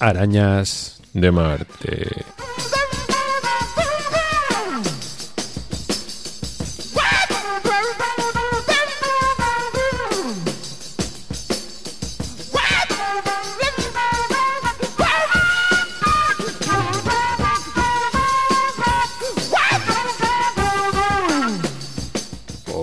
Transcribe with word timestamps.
Arañas 0.00 1.00
de 1.12 1.30
Marte. 1.32 2.24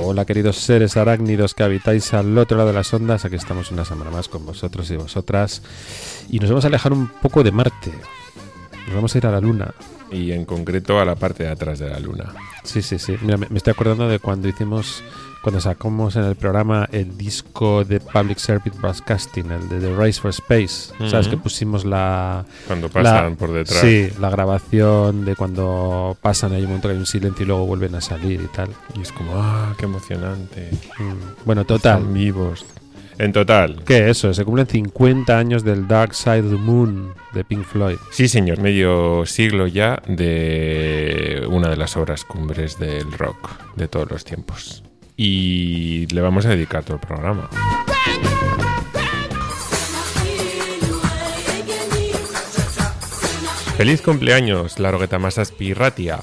Hola 0.07 0.25
queridos 0.25 0.57
seres 0.57 0.95
arácnidos 0.95 1.53
que 1.53 1.63
habitáis 1.63 2.13
al 2.13 2.37
otro 2.37 2.57
lado 2.57 2.69
de 2.69 2.75
las 2.75 2.93
ondas, 2.93 3.25
aquí 3.25 3.35
estamos 3.35 3.71
una 3.71 3.83
semana 3.83 4.11
más 4.11 4.29
con 4.29 4.45
vosotros 4.45 4.89
y 4.91 4.95
vosotras 4.95 5.61
y 6.29 6.39
nos 6.39 6.49
vamos 6.49 6.65
a 6.65 6.67
alejar 6.67 6.93
un 6.93 7.07
poco 7.07 7.43
de 7.43 7.51
Marte, 7.51 7.91
nos 8.87 8.95
vamos 8.95 9.13
a 9.15 9.17
ir 9.17 9.25
a 9.27 9.31
la 9.31 9.39
Luna. 9.41 9.73
Y 10.11 10.31
en 10.31 10.45
concreto 10.45 10.99
a 10.99 11.05
la 11.05 11.15
parte 11.15 11.43
de 11.43 11.49
atrás 11.49 11.79
de 11.79 11.89
la 11.89 11.99
Luna. 11.99 12.31
Sí, 12.63 12.81
sí, 12.81 12.99
sí, 12.99 13.15
Mira, 13.21 13.37
me 13.37 13.47
me 13.49 13.57
estoy 13.57 13.71
acordando 13.71 14.07
de 14.07 14.19
cuando 14.19 14.47
hicimos, 14.47 15.03
cuando 15.41 15.59
sacamos 15.59 16.15
en 16.15 16.23
el 16.23 16.35
programa 16.35 16.87
el 16.91 17.17
disco 17.17 17.83
de 17.83 17.99
Public 17.99 18.37
Service 18.37 18.77
Broadcasting, 18.79 19.49
el 19.51 19.67
de 19.67 19.79
The 19.79 19.95
Race 19.95 20.21
for 20.21 20.29
Space, 20.29 20.93
¿sabes? 21.09 21.27
Que 21.27 21.37
pusimos 21.37 21.85
la... 21.85 22.45
Cuando 22.67 22.87
pasan 22.89 23.31
la- 23.31 23.35
por 23.35 23.51
detrás. 23.51 23.79
Sí, 23.81 24.09
la 24.19 24.29
grabación 24.29 25.25
de 25.25 25.35
cuando 25.35 26.15
pasan, 26.21 26.53
hay 26.53 26.61
un 26.61 26.67
momento 26.67 26.87
que 26.87 26.93
hay 26.93 26.99
un 26.99 27.05
silencio 27.07 27.43
y 27.43 27.47
luego 27.47 27.65
vuelven 27.65 27.95
a 27.95 28.01
salir 28.01 28.41
y 28.41 28.47
tal. 28.47 28.69
Y 28.97 29.01
es 29.01 29.11
como, 29.11 29.31
ah, 29.35 29.73
qué 29.77 29.85
emocionante. 29.85 30.69
Mm, 30.99 31.45
Bueno, 31.45 31.65
total. 31.65 31.97
Están 31.99 32.13
vivos. 32.13 32.65
En 33.17 33.31
total. 33.31 33.81
¿Qué 33.85 34.09
eso? 34.09 34.33
Se 34.33 34.43
cumplen 34.43 34.67
50 34.67 35.37
años 35.37 35.63
del 35.63 35.87
Dark 35.87 36.13
Side 36.13 36.41
of 36.41 36.51
the 36.51 36.57
Moon 36.57 37.13
de 37.33 37.43
Pink 37.45 37.63
Floyd. 37.63 37.97
Sí, 38.11 38.27
señor, 38.27 38.59
medio 38.59 39.25
siglo 39.25 39.67
ya 39.67 40.01
de 40.07 41.45
una 41.49 41.69
de 41.69 41.77
las 41.77 41.95
obras 41.95 42.25
cumbres 42.25 42.77
del 42.77 43.11
rock 43.13 43.51
de 43.75 43.87
todos 43.87 44.11
los 44.11 44.25
tiempos. 44.25 44.83
Y 45.15 46.07
le 46.07 46.19
vamos 46.21 46.45
a 46.45 46.49
dedicar 46.49 46.83
todo 46.83 46.95
el 46.95 47.07
programa. 47.07 47.49
Feliz 53.77 54.01
cumpleaños, 54.01 54.79
la 54.79 54.91
rogueta 54.91 55.19
más 55.19 55.37
aspiratia. 55.37 56.19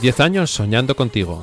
10 0.00 0.20
años 0.20 0.50
soñando 0.50 0.96
contigo. 0.96 1.42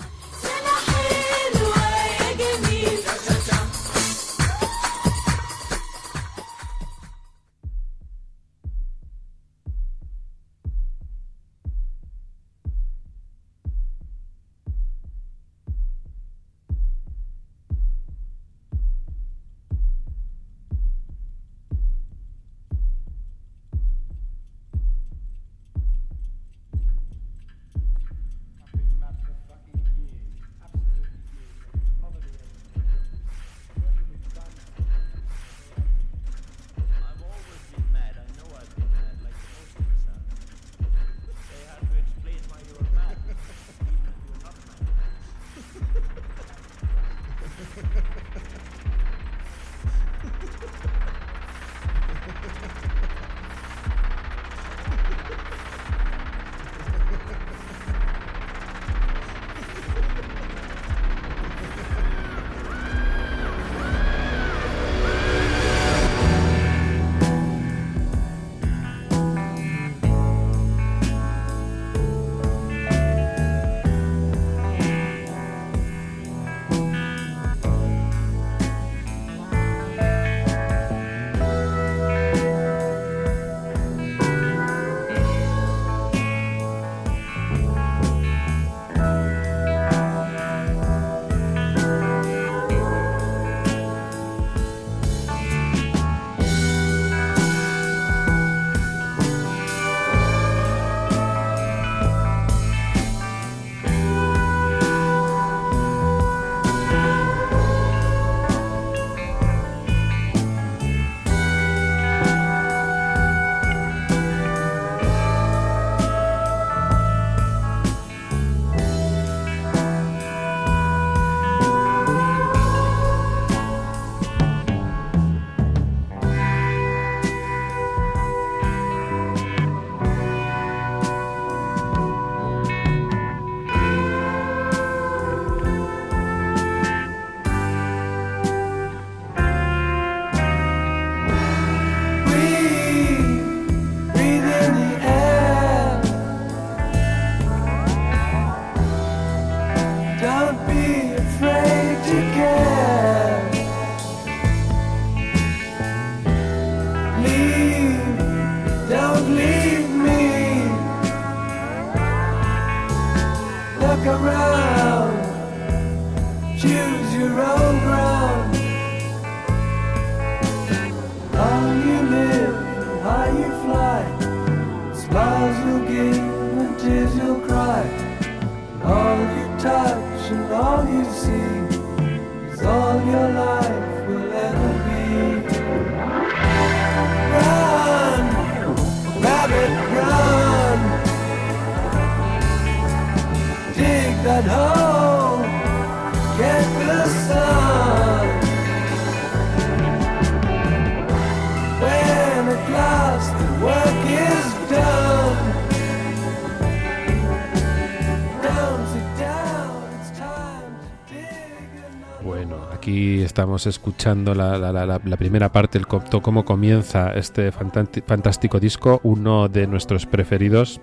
Estamos 213.43 213.67
escuchando 213.67 214.33
la, 214.33 215.17
primera 215.17 215.51
parte, 215.51 215.77
el 215.77 215.85
cómo 216.21 216.45
comienza 216.45 217.11
este 217.11 217.51
fantástico 217.51 218.57
disco, 218.57 219.01
uno 219.03 219.49
de 219.49 219.67
nuestros 219.67 220.05
preferidos 220.05 220.79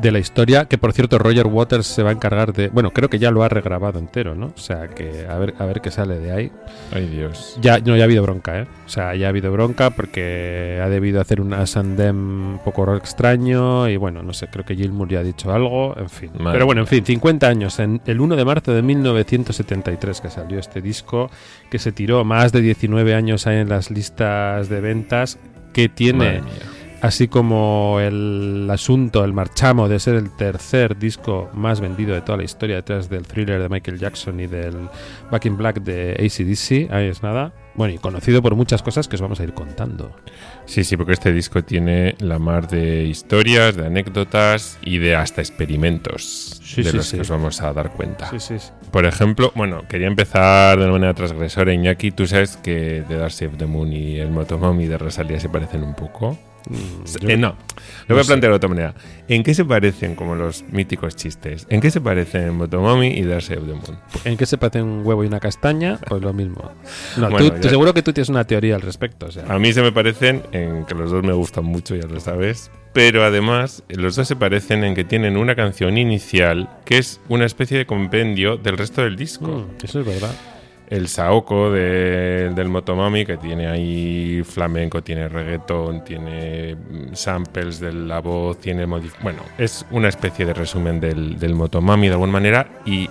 de 0.00 0.12
la 0.12 0.18
historia, 0.18 0.66
que 0.66 0.78
por 0.78 0.92
cierto 0.92 1.18
Roger 1.18 1.46
Waters 1.46 1.86
se 1.86 2.02
va 2.02 2.10
a 2.10 2.12
encargar 2.12 2.52
de, 2.52 2.68
bueno, 2.68 2.92
creo 2.92 3.08
que 3.08 3.18
ya 3.18 3.30
lo 3.30 3.42
ha 3.42 3.48
regrabado 3.48 3.98
entero, 3.98 4.34
¿no? 4.34 4.46
O 4.46 4.58
sea, 4.58 4.88
que 4.88 5.26
a 5.28 5.36
ver, 5.38 5.54
a 5.58 5.64
ver 5.64 5.80
qué 5.80 5.90
sale 5.90 6.18
de 6.18 6.32
ahí. 6.32 6.52
Ay, 6.92 7.06
Dios. 7.06 7.58
Ya, 7.60 7.78
no, 7.78 7.96
ya 7.96 8.02
ha 8.02 8.04
habido 8.04 8.22
bronca, 8.22 8.60
¿eh? 8.60 8.66
O 8.86 8.88
sea, 8.88 9.14
ya 9.14 9.26
ha 9.26 9.28
habido 9.30 9.50
bronca 9.52 9.90
porque 9.90 10.80
ha 10.82 10.88
debido 10.88 11.20
hacer 11.20 11.40
un 11.40 11.52
Asandem 11.52 12.52
un 12.52 12.60
poco 12.64 12.94
extraño 12.96 13.88
y 13.88 13.96
bueno, 13.96 14.22
no 14.22 14.32
sé, 14.32 14.48
creo 14.48 14.64
que 14.64 14.76
Gilmour 14.76 15.08
ya 15.08 15.20
ha 15.20 15.24
dicho 15.24 15.52
algo, 15.52 15.96
en 15.98 16.08
fin. 16.08 16.30
Madre 16.38 16.52
Pero 16.52 16.66
bueno, 16.66 16.82
en 16.82 16.86
fin, 16.86 17.04
50 17.04 17.46
años, 17.46 17.78
en 17.78 18.00
el 18.06 18.20
1 18.20 18.36
de 18.36 18.44
marzo 18.44 18.72
de 18.72 18.82
1973 18.82 20.20
que 20.20 20.30
salió 20.30 20.58
este 20.58 20.80
disco, 20.80 21.30
que 21.70 21.78
se 21.78 21.92
tiró 21.92 22.24
más 22.24 22.52
de 22.52 22.60
19 22.60 23.14
años 23.14 23.46
ahí 23.46 23.58
en 23.58 23.68
las 23.68 23.90
listas 23.90 24.68
de 24.68 24.80
ventas, 24.80 25.38
que 25.72 25.88
tiene 25.88 26.18
Madre 26.18 26.42
mía. 26.42 26.77
Así 27.00 27.28
como 27.28 27.98
el 28.00 28.68
asunto, 28.70 29.24
el 29.24 29.32
marchamo 29.32 29.88
de 29.88 29.98
ser 30.00 30.16
el 30.16 30.30
tercer 30.36 30.98
disco 30.98 31.48
más 31.54 31.80
vendido 31.80 32.14
de 32.14 32.20
toda 32.20 32.38
la 32.38 32.44
historia 32.44 32.76
detrás 32.76 33.08
del 33.08 33.26
thriller 33.26 33.60
de 33.60 33.68
Michael 33.68 33.98
Jackson 33.98 34.40
y 34.40 34.46
del 34.46 34.88
Back 35.30 35.46
in 35.46 35.56
Black 35.56 35.80
de 35.82 36.12
ACDC, 36.12 36.92
ahí 36.92 37.06
es 37.08 37.22
nada. 37.22 37.52
Bueno, 37.74 37.94
y 37.94 37.98
conocido 37.98 38.42
por 38.42 38.56
muchas 38.56 38.82
cosas 38.82 39.06
que 39.06 39.14
os 39.14 39.22
vamos 39.22 39.38
a 39.38 39.44
ir 39.44 39.54
contando. 39.54 40.10
Sí, 40.64 40.82
sí, 40.82 40.96
porque 40.96 41.12
este 41.12 41.32
disco 41.32 41.62
tiene 41.62 42.16
la 42.18 42.40
mar 42.40 42.66
de 42.68 43.04
historias, 43.04 43.76
de 43.76 43.86
anécdotas 43.86 44.78
y 44.82 44.98
de 44.98 45.14
hasta 45.14 45.40
experimentos 45.42 46.60
Sí, 46.64 46.82
de 46.82 46.90
sí, 46.90 46.96
los 46.96 47.06
sí. 47.06 47.16
que 47.16 47.22
os 47.22 47.30
vamos 47.30 47.62
a 47.62 47.72
dar 47.72 47.92
cuenta. 47.92 48.28
Sí, 48.30 48.40
sí, 48.40 48.58
sí. 48.58 48.70
Por 48.90 49.06
ejemplo, 49.06 49.52
bueno, 49.54 49.84
quería 49.88 50.08
empezar 50.08 50.76
de 50.76 50.84
una 50.84 50.94
manera 50.94 51.14
transgresora. 51.14 51.72
Iñaki, 51.72 52.10
tú 52.10 52.26
sabes 52.26 52.56
que 52.56 53.04
The 53.06 53.16
Dark 53.16 53.34
of 53.46 53.56
the 53.58 53.66
Moon 53.66 53.92
y 53.92 54.18
el 54.18 54.30
Motomami 54.30 54.86
de 54.86 54.98
Rosalía 54.98 55.38
se 55.38 55.48
parecen 55.48 55.84
un 55.84 55.94
poco. 55.94 56.36
Mm, 56.68 57.28
Eh, 57.30 57.36
no, 57.36 57.56
lo 58.08 58.14
voy 58.14 58.24
a 58.24 58.26
plantear 58.26 58.52
de 58.52 58.56
otra 58.56 58.68
manera. 58.68 58.94
¿En 59.28 59.42
qué 59.42 59.54
se 59.54 59.64
parecen 59.64 60.14
como 60.14 60.34
los 60.34 60.64
míticos 60.70 61.16
chistes? 61.16 61.66
¿En 61.70 61.80
qué 61.80 61.90
se 61.90 62.00
parecen 62.00 62.54
Motomami 62.56 63.08
y 63.08 63.22
Dark 63.22 63.42
Side 63.42 63.58
of 63.58 63.66
the 63.66 63.74
Moon? 63.74 63.98
¿En 64.24 64.36
qué 64.36 64.44
se 64.46 64.58
parece 64.58 64.82
un 64.82 65.02
huevo 65.04 65.24
y 65.24 65.26
una 65.26 65.40
castaña? 65.40 65.98
Pues 66.08 66.22
lo 66.22 66.32
mismo. 66.32 66.70
No, 67.16 67.30
Bueno, 67.30 67.52
tú, 67.52 67.68
seguro 67.68 67.94
que 67.94 68.02
tú 68.02 68.12
tienes 68.12 68.28
una 68.28 68.44
teoría 68.44 68.74
al 68.74 68.82
respecto. 68.82 69.26
O 69.26 69.32
sea, 69.32 69.44
A 69.48 69.58
mí 69.58 69.72
se 69.72 69.82
me 69.82 69.92
parecen 69.92 70.42
en 70.52 70.84
que 70.84 70.94
los 70.94 71.10
dos 71.10 71.22
me 71.22 71.32
gustan 71.32 71.64
mucho, 71.64 71.94
ya 71.94 72.06
lo 72.06 72.20
sabes. 72.20 72.70
Pero 72.92 73.24
además, 73.24 73.82
los 73.88 74.16
dos 74.16 74.26
se 74.26 74.34
parecen 74.36 74.82
en 74.84 74.94
que 74.94 75.04
tienen 75.04 75.36
una 75.36 75.54
canción 75.54 75.96
inicial 75.98 76.68
que 76.84 76.98
es 76.98 77.20
una 77.28 77.44
especie 77.46 77.76
de 77.78 77.86
compendio 77.86 78.56
del 78.56 78.76
resto 78.78 79.02
del 79.02 79.16
disco. 79.16 79.46
mm, 79.46 79.84
eso 79.84 80.00
es 80.00 80.06
verdad. 80.06 80.34
El 80.88 81.08
Saoko 81.08 81.70
de- 81.70 82.50
del 82.54 82.68
Motomami, 82.68 83.26
que 83.26 83.36
tiene 83.36 83.66
ahí 83.66 84.42
flamenco, 84.42 85.02
tiene 85.02 85.28
reggaetón, 85.28 86.02
tiene 86.02 86.74
mm, 86.74 87.14
samples 87.14 87.78
de 87.78 87.92
la 87.92 88.20
voz, 88.20 88.58
tiene 88.58 88.86
Bueno, 88.86 89.42
es 89.58 89.84
una 89.90 90.08
especie 90.08 90.46
de 90.46 90.54
resumen 90.54 90.98
del, 91.00 91.54
Motomami 91.54 92.06
de 92.08 92.12
alguna 92.14 92.32
manera. 92.32 92.68
Y 92.86 93.08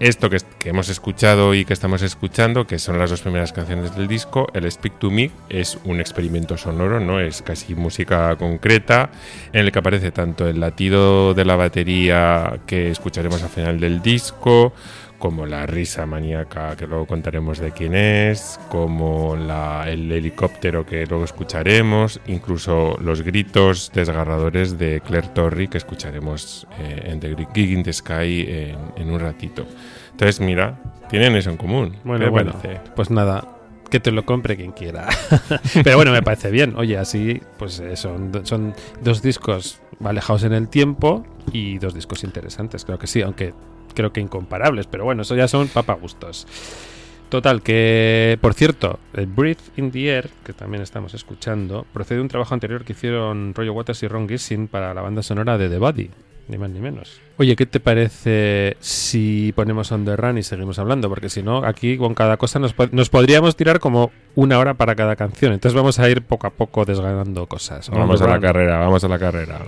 esto 0.00 0.28
que, 0.28 0.38
que 0.58 0.70
hemos 0.70 0.88
escuchado 0.88 1.54
y 1.54 1.64
que 1.64 1.72
estamos 1.72 2.02
escuchando, 2.02 2.66
que 2.66 2.78
son 2.78 2.98
las 2.98 3.10
dos 3.10 3.22
primeras 3.22 3.52
canciones 3.52 3.94
del 3.96 4.08
disco, 4.08 4.48
el 4.52 4.70
Speak 4.70 4.98
to 4.98 5.10
Me 5.10 5.30
es 5.48 5.78
un 5.84 6.00
experimento 6.00 6.56
sonoro, 6.58 6.98
¿no? 7.00 7.20
Es 7.20 7.42
casi 7.42 7.74
música 7.74 8.34
concreta, 8.36 9.10
en 9.52 9.60
el 9.60 9.72
que 9.72 9.78
aparece 9.78 10.10
tanto 10.10 10.48
el 10.48 10.58
latido 10.60 11.32
de 11.32 11.44
la 11.44 11.56
batería 11.56 12.58
que 12.66 12.90
escucharemos 12.90 13.42
al 13.44 13.50
final 13.50 13.78
del 13.80 14.02
disco, 14.02 14.72
como 15.24 15.46
la 15.46 15.64
risa 15.64 16.04
maníaca 16.04 16.76
que 16.76 16.86
luego 16.86 17.06
contaremos 17.06 17.58
de 17.58 17.70
quién 17.70 17.94
es, 17.94 18.60
como 18.68 19.34
la- 19.36 19.86
el 19.88 20.12
helicóptero 20.12 20.84
que 20.84 21.06
luego 21.06 21.24
escucharemos, 21.24 22.20
incluso 22.26 22.98
los 23.00 23.22
gritos 23.22 23.90
desgarradores 23.94 24.76
de 24.76 25.00
Claire 25.00 25.28
Torrey 25.28 25.68
que 25.68 25.78
escucharemos 25.78 26.66
eh, 26.78 27.04
en 27.06 27.20
The 27.20 27.30
Great 27.30 27.54
Gig 27.54 27.70
in 27.70 27.82
the 27.82 27.92
Sky 27.94 28.44
en, 28.46 28.76
en 28.96 29.10
un 29.10 29.18
ratito. 29.18 29.64
Entonces, 30.10 30.40
mira, 30.40 30.78
tienen 31.08 31.34
eso 31.36 31.48
en 31.48 31.56
común. 31.56 31.96
Bueno, 32.04 32.26
¿Qué 32.26 32.30
bueno, 32.30 32.52
parece? 32.52 32.80
pues 32.94 33.10
nada, 33.10 33.48
que 33.88 34.00
te 34.00 34.12
lo 34.12 34.26
compre 34.26 34.56
quien 34.56 34.72
quiera. 34.72 35.08
Pero 35.84 35.96
bueno, 35.96 36.12
me 36.12 36.20
parece 36.20 36.50
bien. 36.50 36.74
Oye, 36.76 36.98
así, 36.98 37.40
pues 37.58 37.80
eh, 37.80 37.96
son, 37.96 38.30
son 38.44 38.74
dos 39.02 39.22
discos 39.22 39.80
alejados 40.04 40.44
en 40.44 40.52
el 40.52 40.68
tiempo 40.68 41.24
y 41.52 41.78
dos 41.78 41.94
discos 41.94 42.24
interesantes, 42.24 42.84
creo 42.84 42.98
que 42.98 43.06
sí, 43.06 43.22
aunque 43.22 43.54
creo 43.94 44.12
que 44.12 44.20
incomparables, 44.20 44.86
pero 44.86 45.04
bueno, 45.04 45.22
eso 45.22 45.36
ya 45.36 45.46
son 45.48 45.68
papagustos. 45.68 46.46
Total, 47.28 47.62
que 47.62 48.38
por 48.40 48.54
cierto, 48.54 48.98
el 49.14 49.26
Breathe 49.26 49.60
in 49.76 49.90
the 49.90 50.08
Air, 50.08 50.30
que 50.44 50.52
también 50.52 50.82
estamos 50.82 51.14
escuchando, 51.14 51.84
procede 51.92 52.16
de 52.18 52.22
un 52.22 52.28
trabajo 52.28 52.54
anterior 52.54 52.84
que 52.84 52.92
hicieron 52.92 53.54
Roger 53.54 53.70
Waters 53.72 54.02
y 54.02 54.08
Ron 54.08 54.28
Gissing 54.28 54.68
para 54.68 54.94
la 54.94 55.00
banda 55.02 55.22
sonora 55.22 55.58
de 55.58 55.68
The 55.68 55.78
Body, 55.78 56.10
ni 56.48 56.58
más 56.58 56.70
ni 56.70 56.78
menos. 56.80 57.20
Oye, 57.38 57.56
¿qué 57.56 57.66
te 57.66 57.80
parece 57.80 58.76
si 58.78 59.52
ponemos 59.56 59.90
On 59.90 60.04
the 60.04 60.14
Run 60.16 60.38
y 60.38 60.42
seguimos 60.44 60.78
hablando? 60.78 61.08
Porque 61.08 61.28
si 61.28 61.42
no, 61.42 61.64
aquí 61.64 61.96
con 61.96 62.14
cada 62.14 62.36
cosa 62.36 62.58
nos, 62.60 62.72
po- 62.72 62.88
nos 62.92 63.08
podríamos 63.10 63.56
tirar 63.56 63.80
como 63.80 64.12
una 64.36 64.58
hora 64.58 64.74
para 64.74 64.94
cada 64.94 65.16
canción. 65.16 65.52
Entonces 65.54 65.74
vamos 65.74 65.98
a 65.98 66.08
ir 66.08 66.22
poco 66.22 66.46
a 66.46 66.50
poco 66.50 66.84
desgranando 66.84 67.46
cosas. 67.46 67.90
Vamos 67.90 68.22
a 68.22 68.28
la 68.28 68.38
carrera, 68.38 68.78
vamos 68.78 69.02
a 69.02 69.08
la 69.08 69.18
carrera. 69.18 69.60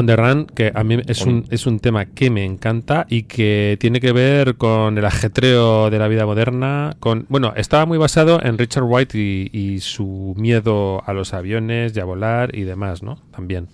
On 0.00 0.06
the 0.06 0.16
Run, 0.16 0.46
que 0.46 0.72
a 0.74 0.82
mí 0.82 0.98
es 1.06 1.26
un, 1.26 1.46
es 1.50 1.66
un 1.66 1.78
tema 1.78 2.06
que 2.06 2.30
me 2.30 2.44
encanta 2.44 3.06
y 3.08 3.24
que 3.24 3.76
tiene 3.78 4.00
que 4.00 4.12
ver 4.12 4.56
con 4.56 4.96
el 4.96 5.04
ajetreo 5.04 5.90
de 5.90 5.98
la 5.98 6.08
vida 6.08 6.24
moderna. 6.24 6.96
Con, 7.00 7.26
bueno, 7.28 7.52
estaba 7.54 7.84
muy 7.84 7.98
basado 7.98 8.42
en 8.42 8.56
Richard 8.56 8.84
White 8.84 9.18
y, 9.18 9.50
y 9.52 9.80
su 9.80 10.34
miedo 10.38 11.02
a 11.06 11.12
los 11.12 11.34
aviones 11.34 11.94
y 11.94 12.00
a 12.00 12.04
volar 12.04 12.56
y 12.56 12.62
demás, 12.62 13.02
¿no? 13.02 13.22
También. 13.30 13.68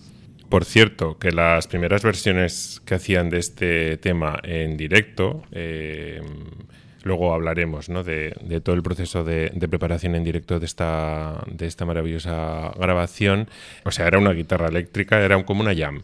Por 0.48 0.64
cierto, 0.64 1.16
que 1.18 1.30
las 1.30 1.68
primeras 1.68 2.02
versiones 2.02 2.82
que 2.84 2.96
hacían 2.96 3.30
de 3.30 3.38
este 3.38 3.96
tema 3.96 4.38
en 4.42 4.76
directo, 4.76 5.42
eh, 5.52 6.20
luego 7.04 7.34
hablaremos 7.34 7.88
¿no? 7.88 8.02
de, 8.02 8.34
de 8.42 8.60
todo 8.60 8.74
el 8.74 8.82
proceso 8.82 9.22
de, 9.22 9.52
de 9.54 9.68
preparación 9.68 10.16
en 10.16 10.24
directo 10.24 10.58
de 10.58 10.66
esta, 10.66 11.44
de 11.50 11.66
esta 11.66 11.84
maravillosa 11.84 12.72
grabación. 12.76 13.48
O 13.84 13.92
sea, 13.92 14.08
era 14.08 14.18
una 14.18 14.32
guitarra 14.32 14.66
eléctrica, 14.66 15.20
era 15.20 15.40
como 15.44 15.60
una 15.60 15.74
jam. 15.74 16.02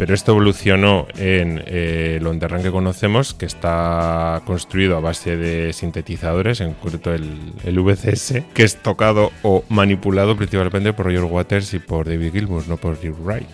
Pero 0.00 0.14
esto 0.14 0.32
evolucionó 0.32 1.06
en 1.18 1.62
eh, 1.66 2.16
el 2.18 2.26
Onderrun 2.26 2.62
que 2.62 2.70
conocemos, 2.70 3.34
que 3.34 3.44
está 3.44 4.40
construido 4.46 4.96
a 4.96 5.00
base 5.00 5.36
de 5.36 5.74
sintetizadores, 5.74 6.62
en 6.62 6.72
concreto 6.72 7.12
el, 7.12 7.78
VCS, 7.78 8.44
que 8.54 8.62
es 8.62 8.76
tocado 8.76 9.30
o 9.42 9.62
manipulado 9.68 10.34
principalmente 10.38 10.94
por 10.94 11.04
Roger 11.04 11.24
Waters 11.24 11.74
y 11.74 11.80
por 11.80 12.08
David 12.08 12.32
Gilmour, 12.32 12.66
no 12.66 12.78
por 12.78 12.98
Rick 12.98 13.14
Wright. 13.22 13.46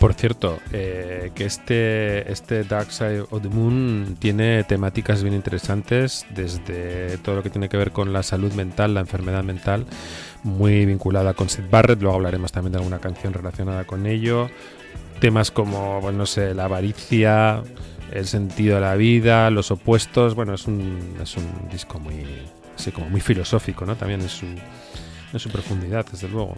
Por 0.00 0.14
cierto, 0.14 0.60
eh, 0.72 1.30
que 1.34 1.44
este, 1.44 2.32
este 2.32 2.64
Dark 2.64 2.90
Side 2.90 3.26
of 3.28 3.42
the 3.42 3.50
Moon 3.50 4.16
tiene 4.18 4.64
temáticas 4.64 5.22
bien 5.22 5.34
interesantes, 5.34 6.24
desde 6.34 7.18
todo 7.18 7.34
lo 7.34 7.42
que 7.42 7.50
tiene 7.50 7.68
que 7.68 7.76
ver 7.76 7.90
con 7.90 8.14
la 8.14 8.22
salud 8.22 8.54
mental, 8.54 8.94
la 8.94 9.00
enfermedad 9.00 9.44
mental, 9.44 9.84
muy 10.42 10.86
vinculada 10.86 11.34
con 11.34 11.50
Sid 11.50 11.64
Barrett, 11.70 12.00
luego 12.00 12.16
hablaremos 12.16 12.50
también 12.50 12.72
de 12.72 12.78
alguna 12.78 12.98
canción 12.98 13.34
relacionada 13.34 13.84
con 13.84 14.06
ello. 14.06 14.48
Temas 15.22 15.52
como, 15.52 16.00
bueno, 16.00 16.18
no 16.18 16.26
sé, 16.26 16.52
la 16.52 16.64
avaricia, 16.64 17.62
el 18.10 18.26
sentido 18.26 18.74
de 18.74 18.80
la 18.80 18.96
vida, 18.96 19.50
los 19.50 19.70
opuestos. 19.70 20.34
Bueno, 20.34 20.52
es 20.54 20.66
un, 20.66 21.14
es 21.22 21.36
un 21.36 21.46
disco 21.70 22.00
muy, 22.00 22.26
así 22.76 22.90
como 22.90 23.08
muy 23.08 23.20
filosófico, 23.20 23.86
¿no? 23.86 23.94
También 23.94 24.20
en 24.20 24.28
su, 24.28 24.46
en 24.46 25.38
su 25.38 25.48
profundidad, 25.48 26.04
desde 26.10 26.26
luego. 26.28 26.56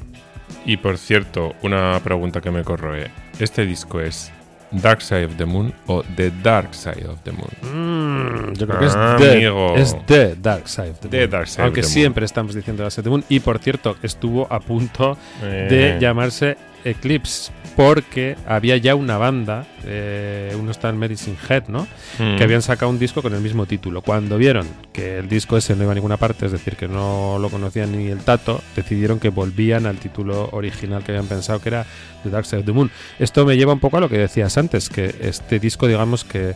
Y 0.64 0.78
por 0.78 0.96
cierto, 0.96 1.52
una 1.62 2.00
pregunta 2.02 2.40
que 2.40 2.50
me 2.50 2.64
corroe. 2.64 3.10
¿Este 3.38 3.66
disco 3.66 4.00
es 4.00 4.32
Dark 4.70 5.02
Side 5.02 5.26
of 5.26 5.36
the 5.36 5.44
Moon 5.44 5.74
o 5.86 6.02
The 6.16 6.32
Dark 6.42 6.74
Side 6.74 7.06
of 7.06 7.20
the 7.22 7.32
Moon? 7.32 7.50
Mm, 7.60 8.54
yo 8.54 8.66
creo 8.66 8.78
que 8.80 8.86
Ah, 8.86 9.16
es 9.18 9.22
the, 9.22 9.32
amigo. 9.32 9.76
es 9.76 9.96
the 10.06 10.36
Dark 10.36 10.68
Side 10.68 10.88
of 10.90 11.00
the 11.00 11.08
The 11.08 11.18
Moon. 11.20 11.30
Dark 11.30 11.48
Side 11.48 11.60
of 11.62 11.64
Aunque 11.66 11.80
the 11.82 11.86
Moon. 11.86 11.92
siempre 11.92 12.24
estamos 12.24 12.54
diciendo 12.54 12.82
Dark 12.82 12.92
Side 12.92 13.00
of 13.02 13.04
the 13.04 13.10
Moon. 13.10 13.24
Y 13.28 13.40
por 13.40 13.58
cierto, 13.58 13.96
estuvo 14.02 14.50
a 14.50 14.58
punto 14.60 15.18
Eh, 15.42 15.66
de 15.68 15.98
llamarse 16.00 16.56
Eclipse. 16.84 17.50
Porque 17.76 18.36
había 18.46 18.76
ya 18.76 18.94
una 18.94 19.18
banda, 19.18 19.66
eh, 19.84 20.54
uno 20.56 20.70
está 20.70 20.90
en 20.90 20.98
Medicine 20.98 21.36
Head, 21.48 21.64
¿no? 21.66 21.88
mm. 22.20 22.36
Que 22.36 22.44
habían 22.44 22.62
sacado 22.62 22.88
un 22.88 23.00
disco 23.00 23.20
con 23.20 23.34
el 23.34 23.40
mismo 23.40 23.66
título. 23.66 24.00
Cuando 24.00 24.38
vieron 24.38 24.64
que 24.92 25.18
el 25.18 25.28
disco 25.28 25.56
ese 25.56 25.74
no 25.74 25.82
iba 25.82 25.90
a 25.90 25.94
ninguna 25.96 26.16
parte, 26.16 26.46
es 26.46 26.52
decir, 26.52 26.76
que 26.76 26.86
no 26.86 27.38
lo 27.40 27.48
conocían 27.50 27.90
ni 27.90 28.06
el 28.06 28.18
tato, 28.18 28.62
decidieron 28.76 29.18
que 29.18 29.30
volvían 29.30 29.86
al 29.86 29.96
título 29.98 30.50
original 30.52 31.02
que 31.02 31.10
habían 31.10 31.26
pensado 31.26 31.60
que 31.60 31.70
era 31.70 31.84
The 32.22 32.30
Dark 32.30 32.46
Side 32.46 32.60
of 32.60 32.66
the 32.66 32.72
Moon. 32.72 32.92
Esto 33.18 33.44
me 33.44 33.56
lleva 33.56 33.72
un 33.72 33.80
poco 33.80 33.96
a 33.96 34.00
lo 34.00 34.08
que 34.08 34.18
decías 34.18 34.56
antes, 34.56 34.88
que 34.88 35.12
este 35.20 35.58
disco, 35.58 35.88
digamos 35.88 36.22
que 36.22 36.54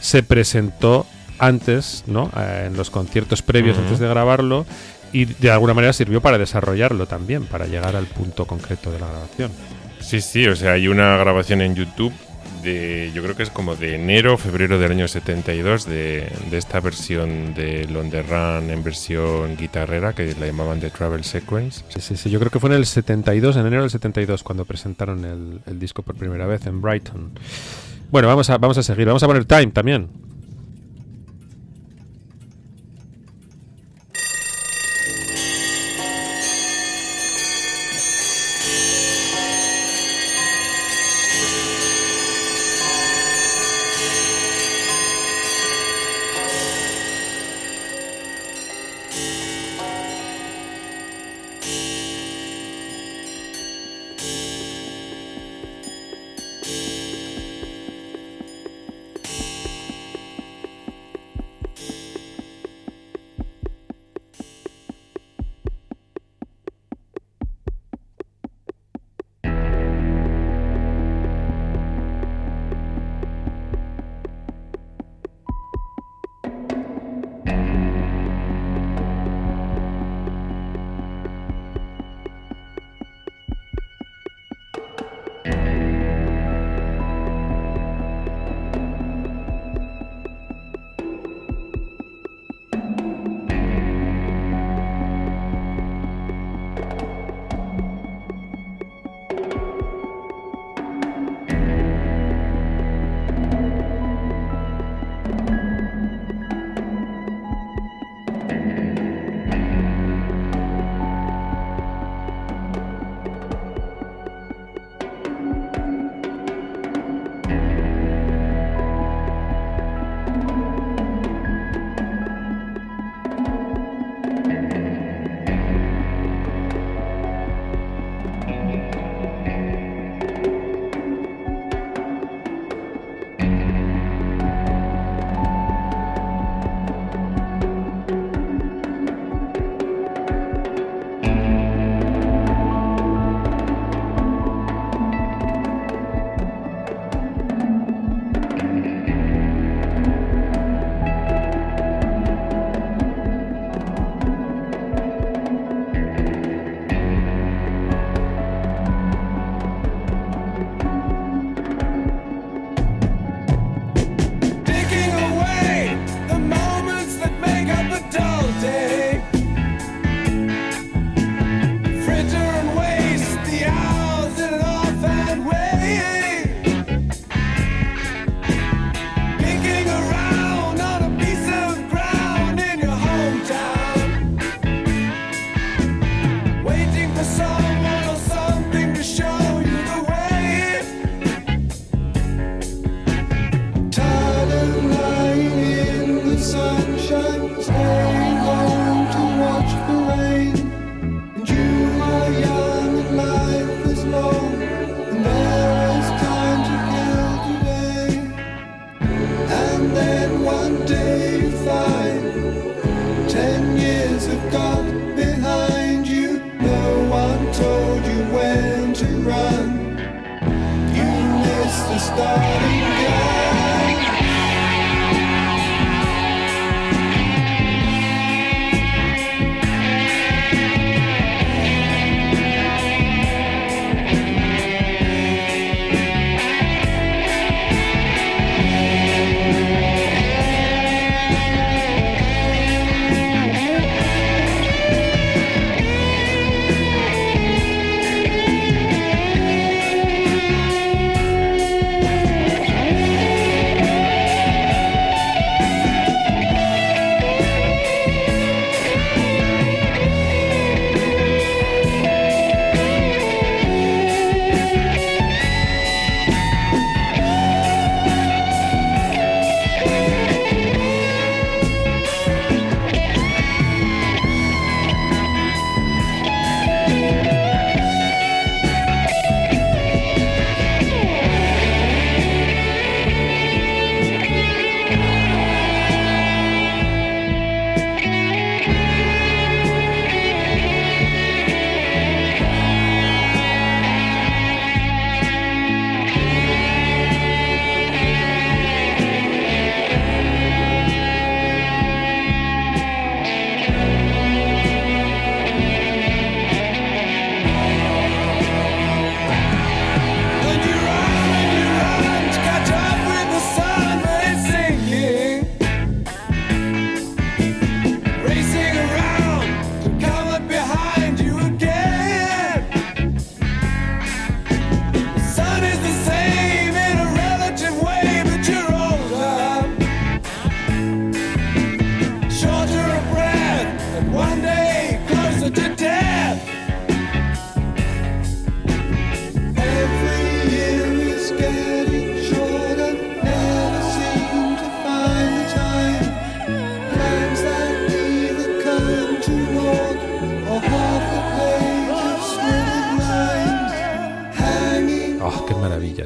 se 0.00 0.22
presentó 0.22 1.04
antes, 1.40 2.04
¿no? 2.06 2.30
Eh, 2.36 2.66
en 2.66 2.76
los 2.76 2.90
conciertos 2.90 3.42
previos 3.42 3.76
Ujú. 3.76 3.86
antes 3.86 3.98
de 3.98 4.08
grabarlo 4.08 4.66
y 5.12 5.24
de 5.24 5.50
alguna 5.50 5.74
manera 5.74 5.92
sirvió 5.92 6.20
para 6.20 6.38
desarrollarlo 6.38 7.06
también, 7.06 7.46
para 7.46 7.66
llegar 7.66 7.96
al 7.96 8.06
punto 8.06 8.46
concreto 8.46 8.90
de 8.90 9.00
la 9.00 9.08
grabación. 9.08 9.50
Sí, 10.00 10.20
sí, 10.20 10.46
o 10.46 10.56
sea, 10.56 10.72
hay 10.72 10.88
una 10.88 11.16
grabación 11.16 11.60
en 11.60 11.74
YouTube 11.74 12.12
de, 12.62 13.10
yo 13.14 13.22
creo 13.22 13.36
que 13.36 13.42
es 13.42 13.50
como 13.50 13.76
de 13.76 13.94
enero, 13.94 14.36
febrero 14.36 14.78
del 14.78 14.92
año 14.92 15.08
72, 15.08 15.86
de, 15.86 16.30
de 16.50 16.58
esta 16.58 16.80
versión 16.80 17.54
de 17.54 17.86
London 17.86 18.24
Run 18.28 18.70
en 18.70 18.82
versión 18.82 19.56
guitarrera, 19.56 20.12
que 20.12 20.34
la 20.38 20.46
llamaban 20.46 20.80
The 20.80 20.90
Travel 20.90 21.24
Sequence. 21.24 21.84
Sí, 21.88 22.00
sí, 22.00 22.16
sí, 22.16 22.30
yo 22.30 22.38
creo 22.38 22.50
que 22.50 22.60
fue 22.60 22.70
en 22.70 22.76
el 22.76 22.86
72, 22.86 23.56
en 23.56 23.66
enero 23.66 23.82
del 23.82 23.90
72, 23.90 24.42
cuando 24.42 24.64
presentaron 24.64 25.24
el, 25.24 25.60
el 25.66 25.78
disco 25.78 26.02
por 26.02 26.16
primera 26.16 26.46
vez 26.46 26.66
en 26.66 26.80
Brighton. 26.80 27.30
Bueno, 28.10 28.28
vamos 28.28 28.50
a, 28.50 28.58
vamos 28.58 28.76
a 28.78 28.82
seguir, 28.82 29.06
vamos 29.06 29.22
a 29.22 29.26
poner 29.26 29.44
Time 29.44 29.68
también. 29.68 30.29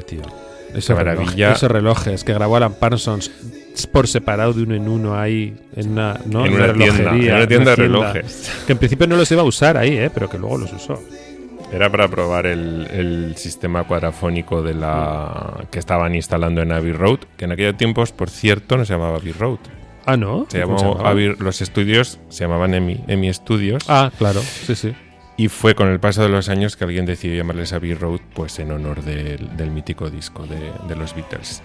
Tío. 0.07 0.21
Ese 0.73 0.93
Qué 0.93 1.03
reloj, 1.03 1.19
maravilla. 1.25 1.51
esos 1.53 1.71
relojes 1.71 2.23
que 2.23 2.33
grabó 2.33 2.57
Alan 2.57 2.73
Parsons 2.73 3.31
por 3.91 4.07
separado 4.07 4.53
de 4.53 4.63
uno 4.63 4.75
en 4.75 4.87
uno 4.87 5.17
ahí 5.19 5.55
en 5.75 5.91
una, 5.91 6.19
¿no? 6.25 6.45
En 6.45 6.53
una 6.53 6.73
tienda, 6.73 6.95
relojería, 6.97 7.29
en 7.31 7.35
una 7.37 7.47
tienda 7.47 7.69
de 7.71 7.75
relojes. 7.75 8.51
Que 8.65 8.71
en 8.73 8.77
principio 8.79 9.07
no 9.07 9.15
los 9.17 9.29
iba 9.31 9.41
a 9.41 9.45
usar 9.45 9.77
ahí, 9.77 9.97
¿eh? 9.97 10.09
pero 10.13 10.29
que 10.29 10.37
luego 10.37 10.57
los 10.57 10.71
usó. 10.73 11.01
Era 11.73 11.89
para 11.89 12.07
probar 12.07 12.45
el, 12.45 12.87
el 12.91 13.35
sistema 13.37 13.83
cuadrafónico 13.85 14.61
de 14.61 14.75
la 14.75 15.65
que 15.71 15.79
estaban 15.79 16.13
instalando 16.15 16.61
en 16.61 16.71
Abbey 16.71 16.91
Road, 16.93 17.19
que 17.37 17.45
en 17.45 17.51
aquellos 17.53 17.75
tiempos, 17.75 18.11
por 18.11 18.29
cierto, 18.29 18.77
no 18.77 18.85
se 18.85 18.93
llamaba 18.93 19.17
Abbey 19.17 19.33
Road. 19.33 19.59
Ah, 20.05 20.15
¿no? 20.15 20.45
Se 20.49 20.61
¿Cómo 20.61 20.77
llamó 20.77 20.91
llamaba? 20.97 21.11
Abbey- 21.13 21.35
los 21.39 21.61
estudios 21.61 22.19
se 22.29 22.43
llamaban 22.45 22.73
Emi, 22.75 23.03
Emi 23.07 23.33
Studios. 23.33 23.83
Ah, 23.87 24.11
claro, 24.17 24.41
sí, 24.41 24.75
sí. 24.75 24.93
Y 25.37 25.49
fue 25.49 25.75
con 25.75 25.89
el 25.89 25.99
paso 25.99 26.21
de 26.23 26.29
los 26.29 26.47
años 26.47 26.77
que 26.77 26.85
alguien 26.85 27.05
decidió 27.05 27.35
llamarles 27.35 27.73
Abbey 27.73 27.93
Road, 27.93 28.21
pues 28.33 28.57
en 28.59 28.71
honor 28.71 29.01
del, 29.03 29.55
del 29.57 29.69
mítico 29.69 30.09
disco 30.09 30.47
de, 30.47 30.71
de 30.87 30.95
los 30.95 31.13
Beatles. 31.13 31.61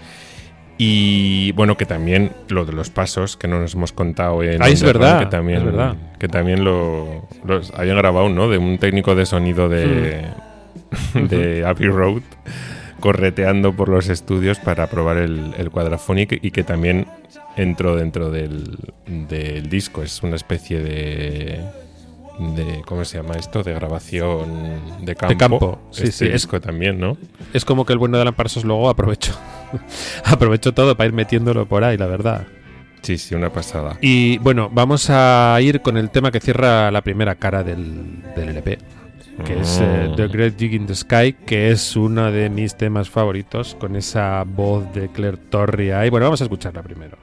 Y 0.77 1.51
bueno, 1.53 1.77
que 1.77 1.85
también 1.85 2.31
lo 2.49 2.65
de 2.65 2.73
los 2.73 2.89
pasos 2.89 3.37
que 3.37 3.47
no 3.47 3.59
nos 3.61 3.75
hemos 3.75 3.91
contado 3.93 4.41
en 4.43 4.61
Ah, 4.63 4.67
es 4.69 4.81
verdad, 4.83 5.19
que 5.19 5.25
también, 5.27 5.59
es 5.59 5.65
verdad. 5.65 5.95
que 6.19 6.27
también 6.27 6.63
lo 6.63 7.27
los 7.45 7.71
habían 7.75 7.97
grabado, 7.97 8.29
¿no? 8.29 8.49
De 8.49 8.57
un 8.57 8.77
técnico 8.79 9.13
de 9.15 9.25
sonido 9.25 9.69
de, 9.69 10.25
de 11.13 11.65
Abbey 11.65 11.87
Road 11.87 12.23
correteando 12.99 13.73
por 13.73 13.89
los 13.89 14.09
estudios 14.09 14.59
para 14.59 14.87
probar 14.87 15.17
el, 15.17 15.53
el 15.57 15.69
Quadraphonic 15.71 16.39
y 16.43 16.51
que 16.51 16.63
también 16.63 17.07
entró 17.55 17.95
dentro 17.95 18.31
del, 18.31 18.77
del 19.05 19.69
disco. 19.69 20.03
Es 20.03 20.23
una 20.23 20.35
especie 20.35 20.79
de, 20.81 21.61
de. 22.39 22.81
¿Cómo 22.85 23.05
se 23.05 23.17
llama 23.17 23.35
esto? 23.35 23.63
De 23.63 23.73
grabación 23.73 25.05
de 25.05 25.15
campo. 25.15 25.37
campo, 25.37 25.79
sí, 25.91 26.03
Este 26.03 26.11
sí, 26.27 26.31
es- 26.33 26.61
también, 26.61 26.99
¿no? 26.99 27.17
Es 27.53 27.65
como 27.65 27.85
que 27.85 27.93
el 27.93 27.99
bueno 27.99 28.17
de 28.17 28.21
Alan 28.23 28.33
Parsons 28.35 28.65
luego 28.65 28.89
aprovechó. 28.89 29.33
aprovechó 30.25 30.73
todo 30.73 30.95
para 30.95 31.07
ir 31.07 31.13
metiéndolo 31.13 31.65
por 31.65 31.83
ahí, 31.83 31.97
la 31.97 32.07
verdad. 32.07 32.47
Sí, 33.01 33.17
sí, 33.17 33.33
una 33.33 33.51
pasada. 33.51 33.97
Y 34.01 34.37
bueno, 34.39 34.69
vamos 34.71 35.09
a 35.09 35.57
ir 35.61 35.81
con 35.81 35.97
el 35.97 36.09
tema 36.11 36.31
que 36.31 36.39
cierra 36.39 36.91
la 36.91 37.01
primera 37.01 37.33
cara 37.35 37.63
del, 37.63 38.21
del 38.35 38.49
LP, 38.49 38.77
que 39.43 39.59
es 39.61 39.79
eh, 39.81 40.07
Mm. 40.11 40.15
The 40.15 40.27
Great 40.27 40.55
Dig 40.55 40.73
in 40.73 40.85
the 40.85 40.93
Sky, 40.93 41.33
que 41.45 41.71
es 41.71 41.95
uno 41.95 42.31
de 42.31 42.49
mis 42.49 42.75
temas 42.75 43.09
favoritos, 43.09 43.75
con 43.79 43.95
esa 43.95 44.43
voz 44.45 44.91
de 44.93 45.09
Claire 45.09 45.37
Torri 45.37 45.89
ahí. 45.91 46.09
Bueno, 46.11 46.27
vamos 46.27 46.41
a 46.41 46.43
escucharla 46.43 46.83
primero. 46.83 47.17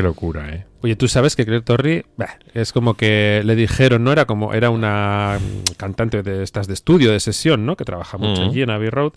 Qué 0.00 0.06
locura, 0.08 0.48
¿eh? 0.54 0.64
Oye, 0.82 0.96
tú 0.96 1.08
sabes 1.08 1.36
que 1.36 1.44
Claire 1.44 1.62
Torrey 1.62 2.04
bah, 2.16 2.38
es 2.54 2.72
como 2.72 2.94
que 2.94 3.42
le 3.44 3.54
dijeron, 3.54 4.02
¿no? 4.02 4.12
Era 4.12 4.24
como, 4.24 4.54
era 4.54 4.70
una 4.70 5.38
mm, 5.38 5.72
cantante 5.76 6.22
de 6.22 6.42
estas 6.42 6.66
de 6.66 6.72
estudio, 6.74 7.12
de 7.12 7.20
sesión, 7.20 7.66
¿no? 7.66 7.76
Que 7.76 7.84
trabaja 7.84 8.16
mucho 8.16 8.42
allí 8.42 8.62
en 8.62 8.70
Abbey 8.70 8.88
Road. 8.88 9.12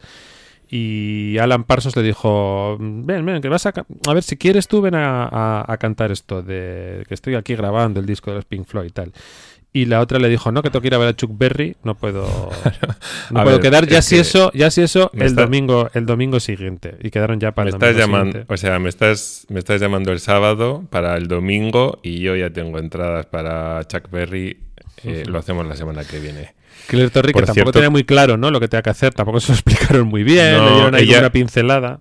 Y 0.70 1.38
Alan 1.38 1.64
Parsons 1.66 1.96
le 1.96 2.02
dijo, 2.04 2.78
ven, 2.80 3.26
ven, 3.26 3.42
que 3.42 3.48
vas 3.50 3.66
a... 3.66 3.74
A 4.08 4.14
ver, 4.14 4.24
si 4.24 4.38
quieres 4.38 4.68
tú, 4.68 4.82
ven 4.82 4.96
a, 4.96 5.24
a- 5.26 5.72
a 5.72 5.78
cantar 5.78 6.12
esto 6.12 6.42
de... 6.42 7.06
Que 7.08 7.14
estoy 7.14 7.36
aquí 7.36 7.56
grabando 7.56 8.00
el 8.00 8.06
disco 8.06 8.32
de 8.32 8.38
los 8.38 8.46
Pink 8.46 8.66
Floyd 8.66 8.88
y 8.88 8.92
tal. 8.92 9.14
Y 9.76 9.86
la 9.86 10.02
otra 10.02 10.20
le 10.20 10.30
dijo, 10.30 10.52
no, 10.52 10.62
que 10.62 10.70
tengo 10.70 10.82
que 10.82 10.88
ir 10.90 10.94
a 10.94 11.00
ver 11.00 11.08
a 11.10 11.16
Chuck 11.16 11.32
Berry, 11.36 11.76
no 11.84 11.96
puedo, 11.96 12.22
no 13.32 13.44
puedo 13.44 13.58
ver, 13.58 13.60
quedar. 13.60 13.88
Ya 13.88 13.98
es 14.00 14.06
si 14.06 14.16
que 14.16 14.22
eso, 14.22 14.52
ya 14.54 14.70
si 14.70 14.82
eso, 14.84 15.10
el 15.16 15.24
está- 15.24 15.42
domingo, 15.42 15.90
el 15.96 16.06
domingo 16.06 16.40
siguiente. 16.40 16.96
Y 17.02 17.10
quedaron 17.10 17.40
ya 17.40 17.54
para 17.54 17.66
Me 17.66 17.70
el 17.72 17.76
estás 17.76 17.90
domingo 17.96 18.06
llamando, 18.08 18.32
siguiente. 18.34 18.54
o 18.54 18.58
sea, 18.58 18.78
me 18.80 18.90
estás, 18.90 19.46
me 19.50 19.58
estás 19.60 19.82
llamando 19.82 20.12
el 20.12 20.20
sábado 20.20 20.84
para 20.92 21.18
el 21.18 21.28
domingo 21.28 22.00
y 22.04 22.20
yo 22.20 22.36
ya 22.36 22.52
tengo 22.52 22.78
entradas 22.78 23.26
para 23.26 23.84
Chuck 23.88 24.12
Berry. 24.12 24.58
eh, 25.04 25.24
lo 25.26 25.40
hacemos 25.40 25.66
la 25.66 25.76
semana 25.76 26.04
que 26.06 26.20
viene. 26.20 26.54
Claire 26.88 27.10
Torrey, 27.10 27.34
que 27.34 27.40
tampoco 27.40 27.54
cierto- 27.56 27.72
tenía 27.72 27.90
muy 27.90 28.04
claro, 28.04 28.38
¿no? 28.38 28.52
Lo 28.52 28.60
que 28.60 28.68
tenía 28.68 28.84
que 28.84 28.90
hacer, 28.92 29.14
tampoco 29.14 29.40
se 29.40 29.54
lo 29.54 29.56
explicaron 29.60 30.08
muy 30.08 30.24
bien, 30.24 30.54
No, 30.58 30.66
le 30.70 30.74
dieron 30.76 30.96
ahí 30.96 31.04
ella- 31.06 31.20
una 31.20 31.32
pincelada. 31.32 32.00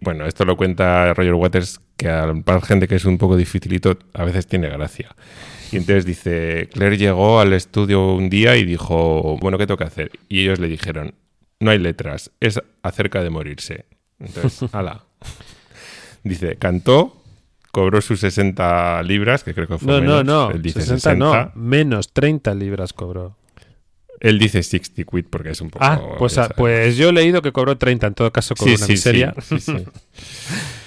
Bueno, 0.00 0.24
esto 0.26 0.44
lo 0.46 0.56
cuenta 0.56 1.12
Roger 1.14 1.34
Waters, 1.34 1.80
que 1.96 2.08
al 2.08 2.42
para 2.42 2.60
gente 2.62 2.88
que 2.88 2.94
es 2.94 3.04
un 3.04 3.18
poco 3.18 3.36
dificilito, 3.36 3.98
a 4.14 4.24
veces 4.24 4.46
tiene 4.46 4.68
gracia. 4.68 5.14
Y 5.74 5.78
entonces 5.78 6.04
dice, 6.06 6.68
Claire 6.72 6.96
llegó 6.96 7.40
al 7.40 7.52
estudio 7.52 8.14
un 8.14 8.30
día 8.30 8.56
y 8.56 8.64
dijo, 8.64 9.36
bueno, 9.40 9.58
¿qué 9.58 9.66
tengo 9.66 9.78
que 9.78 9.84
hacer? 9.84 10.10
Y 10.28 10.42
ellos 10.42 10.58
le 10.60 10.68
dijeron, 10.68 11.14
no 11.60 11.70
hay 11.70 11.78
letras, 11.78 12.30
es 12.40 12.60
acerca 12.82 13.22
de 13.22 13.30
morirse. 13.30 13.84
Entonces, 14.20 14.68
ala. 14.74 15.04
Dice, 16.22 16.56
cantó, 16.56 17.20
cobró 17.72 18.00
sus 18.00 18.20
60 18.20 19.02
libras, 19.02 19.44
que 19.44 19.52
creo 19.54 19.66
que 19.66 19.78
fue 19.78 19.86
No, 19.92 20.00
no, 20.00 20.06
menos. 20.18 20.24
no. 20.24 20.50
Él 20.52 20.62
dice 20.62 20.80
60 20.80 21.00
60. 21.10 21.14
no. 21.16 21.52
Menos 21.54 22.12
30 22.12 22.54
libras 22.54 22.92
cobró. 22.92 23.36
Él 24.20 24.38
dice 24.38 24.62
60 24.62 25.04
quid 25.10 25.26
porque 25.28 25.50
es 25.50 25.60
un 25.60 25.70
poco... 25.70 25.84
Ah, 25.84 26.00
pues, 26.18 26.38
ah, 26.38 26.48
pues 26.56 26.96
yo 26.96 27.10
he 27.10 27.12
leído 27.12 27.42
que 27.42 27.52
cobró 27.52 27.76
30. 27.76 28.06
En 28.06 28.14
todo 28.14 28.32
caso, 28.32 28.54
cobró 28.54 28.70
Sí, 28.72 28.76
una 28.78 28.86
sí, 28.86 28.92
miseria. 28.92 29.34
sí, 29.42 29.58
sí, 29.60 29.72
sí. 29.76 29.84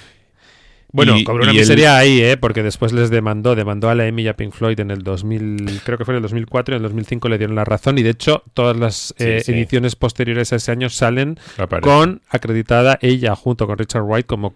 Bueno, 0.90 1.16
Y- 1.18 1.24
cobró 1.24 1.42
una 1.44 1.52
y 1.52 1.58
miseria 1.58 1.98
ahí, 1.98 2.20
¿eh? 2.22 2.36
Porque 2.38 2.62
después 2.62 2.92
les 2.92 3.10
demandó, 3.10 3.54
demandó 3.54 3.90
a 3.90 3.94
la 3.94 4.06
EMI 4.06 4.22
y 4.22 4.28
a 4.28 4.36
Pink 4.36 4.52
Floyd 4.54 4.80
en 4.80 4.90
el 4.90 5.02
2000, 5.02 5.80
creo 5.84 5.98
que 5.98 6.04
fue 6.06 6.14
en 6.14 6.16
el 6.16 6.22
2004 6.22 6.74
y 6.74 6.76
en 6.76 6.82
el 6.82 6.88
2005 6.88 7.28
le 7.28 7.36
dieron 7.36 7.56
la 7.56 7.64
razón 7.66 7.98
y 7.98 8.02
de 8.02 8.10
hecho 8.10 8.42
todas 8.54 8.76
las 8.76 9.14
Sí, 9.18 9.24
eh, 9.24 9.42
sí. 9.44 9.52
ediciones 9.52 9.96
posteriores 9.96 10.52
a 10.52 10.56
ese 10.56 10.72
año 10.72 10.88
salen 10.88 11.38
Aparece. 11.58 11.86
con 11.88 12.22
acreditada 12.30 12.98
ella 13.02 13.36
junto 13.36 13.66
con 13.66 13.76
Richard 13.76 14.02
White 14.02 14.26
como 14.26 14.54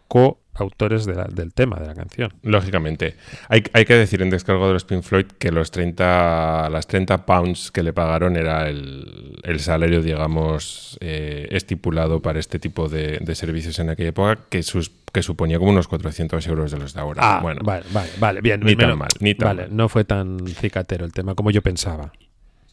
de 0.56 1.14
la- 1.14 1.24
del 1.24 1.52
tema 1.52 1.76
de 1.80 1.86
la 1.86 1.94
canción. 1.94 2.32
Lógicamente. 2.42 3.16
Hay, 3.48 3.62
hay 3.72 3.84
que 3.84 3.94
decir 3.94 4.22
en 4.22 4.30
descargo 4.30 4.66
de 4.66 4.74
los 4.74 4.84
Pink 4.84 5.02
Floyd 5.02 5.26
que 5.38 5.50
los 5.50 5.70
30, 5.70 6.68
las 6.70 6.86
30 6.86 7.24
pounds 7.26 7.70
que 7.70 7.82
le 7.82 7.92
pagaron 7.92 8.36
era 8.36 8.68
el, 8.68 9.38
el 9.42 9.60
salario, 9.60 10.02
digamos, 10.02 10.98
eh, 11.00 11.48
estipulado 11.50 12.20
para 12.20 12.38
este 12.38 12.58
tipo 12.58 12.88
de, 12.88 13.18
de 13.18 13.34
servicios 13.34 13.78
en 13.78 13.90
aquella 13.90 14.10
época, 14.10 14.38
que, 14.50 14.62
sus, 14.62 14.90
que 15.12 15.22
suponía 15.22 15.58
como 15.58 15.70
unos 15.70 15.88
400 15.88 16.46
euros 16.46 16.70
de 16.70 16.78
los 16.78 16.94
de 16.94 17.00
ahora. 17.00 17.20
Ah, 17.38 17.40
bueno, 17.42 17.60
vale, 17.64 17.84
vale, 17.92 18.10
vale, 18.18 18.40
bien. 18.40 18.60
Ni 18.60 18.76
tan 18.76 18.86
menos- 18.88 18.98
mal, 18.98 19.08
ni 19.20 19.34
tan 19.34 19.48
vale, 19.48 19.62
mal. 19.68 19.76
no 19.76 19.88
fue 19.88 20.04
tan 20.04 20.46
cicatero 20.46 21.04
el 21.04 21.12
tema 21.12 21.34
como 21.34 21.50
yo 21.50 21.62
pensaba. 21.62 22.12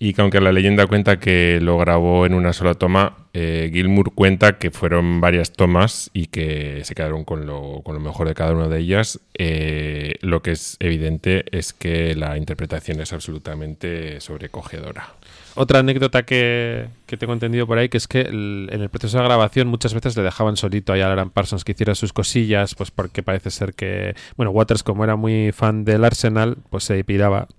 Y 0.01 0.13
que 0.13 0.21
aunque 0.21 0.39
la 0.39 0.53
leyenda 0.53 0.88
cuenta 0.88 1.19
que 1.19 1.59
lo 1.62 1.77
grabó 1.77 2.25
en 2.25 2.33
una 2.33 2.53
sola 2.53 2.73
toma, 2.73 3.17
eh, 3.33 3.69
Gilmour 3.73 4.13
cuenta 4.15 4.57
que 4.57 4.71
fueron 4.71 5.19
varias 5.19 5.51
tomas 5.51 6.09
y 6.13 6.27
que 6.27 6.81
se 6.85 6.95
quedaron 6.95 7.25
con 7.25 7.45
lo, 7.45 7.81
con 7.83 7.95
lo 7.95 7.99
mejor 7.99 8.27
de 8.29 8.33
cada 8.33 8.53
una 8.53 8.69
de 8.69 8.79
ellas. 8.79 9.19
Eh, 9.38 10.15
lo 10.21 10.41
que 10.41 10.51
es 10.51 10.77
evidente 10.79 11.43
es 11.51 11.73
que 11.73 12.15
la 12.15 12.38
interpretación 12.38 13.01
es 13.01 13.12
absolutamente 13.12 14.21
sobrecogedora. 14.21 15.15
Otra 15.55 15.79
anécdota 15.79 16.23
que, 16.23 16.88
que 17.05 17.17
tengo 17.17 17.33
entendido 17.33 17.67
por 17.67 17.77
ahí, 17.77 17.89
que 17.89 17.97
es 17.97 18.07
que 18.07 18.21
en 18.21 18.69
el 18.69 18.89
proceso 18.89 19.17
de 19.17 19.25
grabación 19.25 19.67
muchas 19.67 19.93
veces 19.93 20.15
le 20.15 20.23
dejaban 20.23 20.55
solito 20.55 20.93
a 20.93 20.95
Alan 20.95 21.29
Parsons 21.29 21.65
que 21.65 21.73
hiciera 21.73 21.95
sus 21.95 22.13
cosillas, 22.13 22.75
pues 22.75 22.91
porque 22.91 23.23
parece 23.23 23.51
ser 23.51 23.73
que, 23.73 24.15
bueno, 24.38 24.51
Waters 24.51 24.83
como 24.83 25.03
era 25.03 25.17
muy 25.17 25.51
fan 25.51 25.83
del 25.83 26.05
Arsenal, 26.05 26.57
pues 26.69 26.85
se 26.85 27.03
piraba 27.03 27.49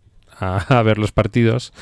a, 0.41 0.57
a 0.79 0.83
ver 0.83 0.99
los 0.99 1.13
partidos 1.13 1.73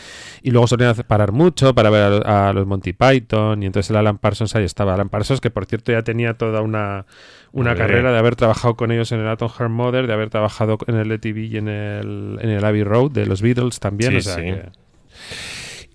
y 0.43 0.51
luego 0.51 0.67
solían 0.67 0.95
parar 1.07 1.33
mucho 1.33 1.75
para 1.75 1.91
ver 1.91 2.27
a, 2.27 2.49
a 2.49 2.53
los 2.53 2.67
Monty 2.67 2.93
Python 2.93 3.63
y 3.63 3.67
entonces 3.67 3.91
el 3.91 3.97
Alan 3.97 4.19
Parsons 4.19 4.55
ahí 4.57 4.65
estaba. 4.65 4.95
Alan 4.95 5.09
Parsons 5.09 5.41
que 5.41 5.51
por 5.51 5.67
cierto 5.67 5.93
ya 5.93 6.03
tenía 6.03 6.35
toda 6.35 6.61
una, 6.61 7.07
una 7.53 7.75
carrera 7.75 8.13
de 8.13 8.19
haber 8.19 8.37
trabajado 8.37 8.77
con 8.77 8.91
ellos 8.93 9.11
en 9.13 9.21
el 9.21 9.29
Atom 9.29 9.49
Heart 9.51 9.71
Mother, 9.71 10.07
de 10.07 10.13
haber 10.13 10.31
trabajado 10.31 10.79
en 10.87 10.97
el 10.97 11.11
ETV 11.13 11.39
y 11.39 11.57
en 11.57 11.69
el, 11.69 12.39
en 12.41 12.51
el 12.51 12.65
Abbey 12.65 12.85
Road 12.85 13.11
de 13.13 13.27
los 13.27 13.41
Beatles 13.43 13.81
también. 13.81 14.11
Sí, 14.13 14.17
o 14.19 14.21
sea 14.23 14.35
sí. 14.37 14.43
que- 14.43 14.69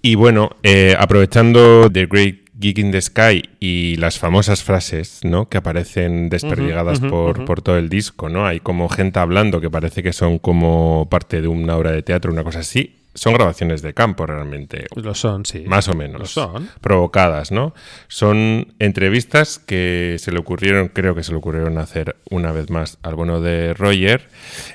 Y 0.02 0.16
bueno, 0.16 0.50
eh, 0.64 0.96
aprovechando 1.00 1.90
The 1.92 2.06
Great 2.08 2.36
Geek 2.64 2.78
in 2.78 2.92
the 2.92 3.02
Sky 3.02 3.44
y 3.60 3.98
las 3.98 4.18
famosas 4.18 4.64
frases 4.64 5.20
¿no? 5.24 5.50
que 5.50 5.58
aparecen 5.58 6.30
desperdigadas 6.30 7.02
por, 7.02 7.44
por 7.44 7.62
todo 7.62 7.78
el 7.78 7.90
disco, 7.90 8.30
¿no? 8.30 8.48
Hay 8.48 8.62
como 8.62 8.88
gente 8.88 9.20
hablando 9.20 9.60
que 9.60 9.70
parece 9.70 10.02
que 10.02 10.14
son 10.14 10.40
como 10.40 11.10
parte 11.10 11.42
de 11.42 11.50
una 11.50 11.76
obra 11.76 11.92
de 11.92 12.04
teatro, 12.04 12.32
una 12.32 12.46
cosa 12.46 12.60
así. 12.60 13.03
Son 13.16 13.34
grabaciones 13.34 13.82
de 13.82 13.94
campo 13.94 14.26
realmente, 14.26 14.88
Lo 14.96 15.14
son, 15.14 15.46
sí. 15.46 15.66
más 15.68 15.88
o 15.88 15.94
menos. 15.94 16.20
Lo 16.20 16.26
son. 16.26 16.70
Provocadas, 16.82 17.52
¿no? 17.52 17.74
Son 18.08 18.74
entrevistas 18.80 19.60
que 19.60 20.16
se 20.20 20.32
le 20.32 20.40
ocurrieron, 20.40 20.88
creo 20.88 21.14
que 21.14 21.24
se 21.24 21.32
le 21.32 21.38
ocurrieron 21.38 21.78
hacer 21.78 22.16
una 22.32 22.52
vez 22.52 22.70
más 22.72 22.98
al 23.04 23.16
bueno 23.16 23.40
de 23.40 23.74
Roger, 23.76 24.28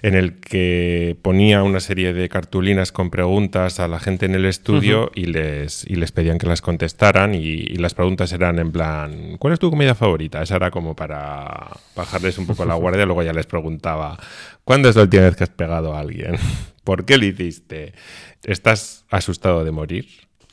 en 0.02 0.14
el 0.14 0.38
que 0.38 1.16
ponía 1.22 1.62
una 1.62 1.80
serie 1.80 2.12
de 2.12 2.28
cartulinas 2.28 2.92
con 2.92 3.10
preguntas 3.10 3.80
a 3.80 3.88
la 3.88 3.98
gente 3.98 4.26
en 4.26 4.34
el 4.34 4.44
estudio 4.44 5.10
y, 5.14 5.26
les, 5.26 5.84
y 5.84 5.96
les 5.96 6.12
pedían 6.12 6.38
que 6.38 6.46
las 6.46 6.60
contestaran 6.62 7.34
y, 7.34 7.40
y 7.40 7.76
las 7.76 7.94
preguntas 7.94 8.32
eran 8.32 8.58
en 8.58 8.70
plan, 8.70 9.36
¿cuál 9.38 9.52
es 9.52 9.58
tu 9.58 9.70
comida 9.70 9.94
favorita? 9.94 10.42
Esa 10.42 10.56
era 10.56 10.70
como 10.70 10.94
para 10.94 11.70
bajarles 11.96 12.38
un 12.38 12.46
poco 12.46 12.64
la 12.64 12.74
guardia, 12.76 13.04
luego 13.04 13.22
ya 13.22 13.32
les 13.32 13.46
preguntaba, 13.46 14.16
¿cuándo 14.64 14.88
es 14.88 14.96
la 14.96 15.02
última 15.02 15.24
vez 15.24 15.36
que 15.36 15.44
has 15.44 15.50
pegado 15.50 15.94
a 15.94 16.00
alguien? 16.00 16.36
¿Por 16.84 17.04
qué 17.04 17.18
lo 17.18 17.26
hiciste? 17.26 17.92
¿Estás 18.44 19.04
asustado 19.10 19.64
de 19.64 19.70
morir? 19.70 20.06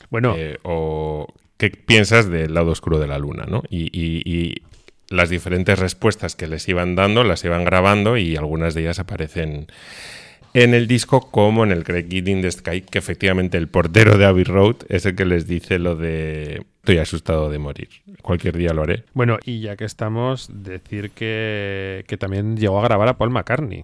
Bueno, 0.09 0.35
Eh, 0.37 0.57
o 0.63 1.27
qué 1.57 1.69
piensas 1.69 2.29
del 2.29 2.53
lado 2.53 2.71
oscuro 2.71 2.99
de 2.99 3.07
la 3.07 3.17
luna, 3.17 3.45
¿no? 3.47 3.63
Y, 3.69 3.85
y- 3.97 4.21
y 4.25 4.61
las 5.09 5.29
diferentes 5.29 5.77
respuestas 5.79 6.35
que 6.35 6.47
les 6.47 6.67
iban 6.67 6.95
dando 6.95 7.23
las 7.23 7.43
iban 7.45 7.63
grabando 7.63 8.17
y 8.17 8.35
algunas 8.35 8.73
de 8.73 8.81
ellas 8.81 8.99
aparecen 8.99 9.67
en 10.53 10.73
el 10.73 10.87
disco 10.87 11.29
como 11.31 11.63
en 11.63 11.71
el 11.71 11.83
Great 11.83 12.09
Gig 12.09 12.27
in 12.29 12.41
the 12.41 12.49
Sky, 12.49 12.81
que 12.81 12.97
efectivamente 12.97 13.57
el 13.57 13.67
portero 13.67 14.17
de 14.17 14.25
Abbey 14.25 14.45
Road 14.45 14.77
es 14.89 15.05
el 15.05 15.15
que 15.15 15.25
les 15.25 15.47
dice 15.47 15.79
lo 15.79 15.95
de 15.95 16.63
estoy 16.77 16.97
asustado 16.99 17.49
de 17.49 17.59
morir. 17.59 17.89
Cualquier 18.21 18.55
día 18.57 18.71
lo 18.73 18.83
haré. 18.83 19.03
bueno, 19.13 19.37
y 19.43 19.59
ya 19.61 19.75
que 19.75 19.85
estamos, 19.85 20.49
decir 20.53 21.11
que, 21.11 22.03
que 22.07 22.17
también 22.17 22.57
llegó 22.57 22.79
a 22.79 22.83
grabar 22.83 23.07
a 23.09 23.17
Paul 23.17 23.31
McCartney. 23.31 23.83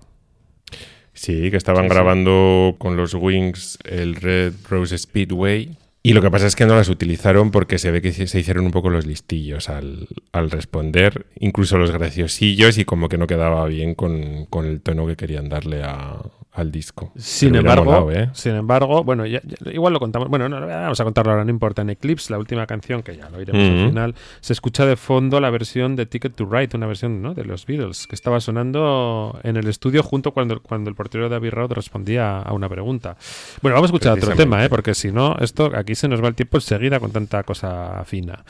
Sí, 1.22 1.52
que 1.52 1.58
estaban 1.58 1.84
Sí, 1.84 1.90
sí. 1.90 1.94
grabando 1.94 2.76
con 2.80 2.98
los 2.98 3.14
Wings 3.14 3.78
el 3.86 4.16
Red 4.16 4.54
Rose 4.68 4.98
Speedway. 4.98 5.78
Y 6.02 6.14
lo 6.14 6.22
que 6.24 6.32
pasa 6.32 6.48
es 6.48 6.56
que 6.56 6.66
no 6.66 6.74
las 6.76 6.90
utilizaron 6.90 7.52
porque 7.52 7.78
se 7.78 7.92
ve 7.92 8.02
que 8.02 8.12
se 8.12 8.40
hicieron 8.40 8.66
un 8.66 8.72
poco 8.72 8.90
los 8.90 9.06
listillos 9.06 9.70
al, 9.70 10.08
al 10.32 10.50
responder, 10.50 11.28
incluso 11.40 11.78
los 11.78 11.92
graciosillos, 11.92 12.80
y 12.80 12.86
como 12.86 13.08
que 13.08 13.20
no 13.20 13.28
quedaba 13.28 13.64
bien 13.68 13.94
con, 13.94 14.46
con 14.48 14.66
el 14.66 14.82
tono 14.82 15.06
que 15.06 15.16
querían 15.16 15.48
darle 15.48 15.84
a- 15.84 16.24
al 16.54 16.70
disco. 16.72 17.12
Sin 17.16 17.56
embargo, 17.56 17.86
molado, 17.86 18.12
¿eh? 18.12 18.30
sin 18.34 18.56
embargo, 18.56 19.04
bueno, 19.06 19.26
ya- 19.26 19.42
ya- 19.44 19.72
igual 19.72 19.94
lo 19.94 20.00
contamos. 20.00 20.28
Bueno, 20.30 20.50
no, 20.50 20.60
vamos 20.68 21.00
a 21.00 21.04
contarlo 21.06 21.32
ahora, 21.32 21.46
no 21.46 21.50
importa. 21.50 21.82
En 21.82 21.90
Eclipse, 21.92 22.32
la 22.34 22.38
última 22.40 22.68
canción, 22.68 23.04
que 23.04 23.16
ya 23.16 23.30
lo 23.30 23.42
iremos 23.42 23.62
al 23.62 23.88
final, 23.90 24.16
se 24.42 24.52
escucha 24.54 24.86
de 24.86 24.98
fondo 24.98 25.40
la 25.40 25.50
versión 25.50 25.96
de 25.96 26.06
Ticket 26.06 26.36
to 26.36 26.46
Ride, 26.46 26.76
una 26.76 26.88
versión 26.88 27.22
¿no? 27.22 27.34
de 27.34 27.46
los 27.46 27.66
Beatles, 27.66 28.06
que 28.06 28.16
estaba 28.16 28.40
sonando 28.42 29.40
en 29.44 29.56
el 29.56 29.68
estudio 29.68 30.04
junto 30.04 30.32
cuando, 30.34 30.62
cuando 30.62 30.90
el 30.90 30.96
portero 30.96 31.30
de 31.30 31.36
Abbey 31.38 31.50
Road 31.52 31.72
respondía 31.72 32.40
a 32.42 32.54
una 32.54 32.68
pregunta. 32.68 33.16
Bueno, 33.62 33.76
vamos 33.76 33.90
a 33.90 33.94
escuchar 33.94 34.18
otro 34.18 34.36
tema, 34.36 34.64
¿eh? 34.66 34.70
porque 34.70 34.94
si 34.94 35.12
no, 35.12 35.38
esto 35.40 35.72
aquí 35.76 35.96
se 35.96 36.08
nos 36.10 36.22
va 36.22 36.28
el 36.28 36.36
tiempo 36.36 36.58
enseguida 36.58 37.00
con 37.00 37.12
tanta 37.12 37.44
cosa 37.44 38.04
fina. 38.06 38.44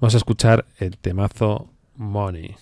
Vamos 0.00 0.14
a 0.14 0.18
escuchar 0.18 0.64
el 0.78 0.96
temazo. 0.98 1.68
Money 1.96 2.56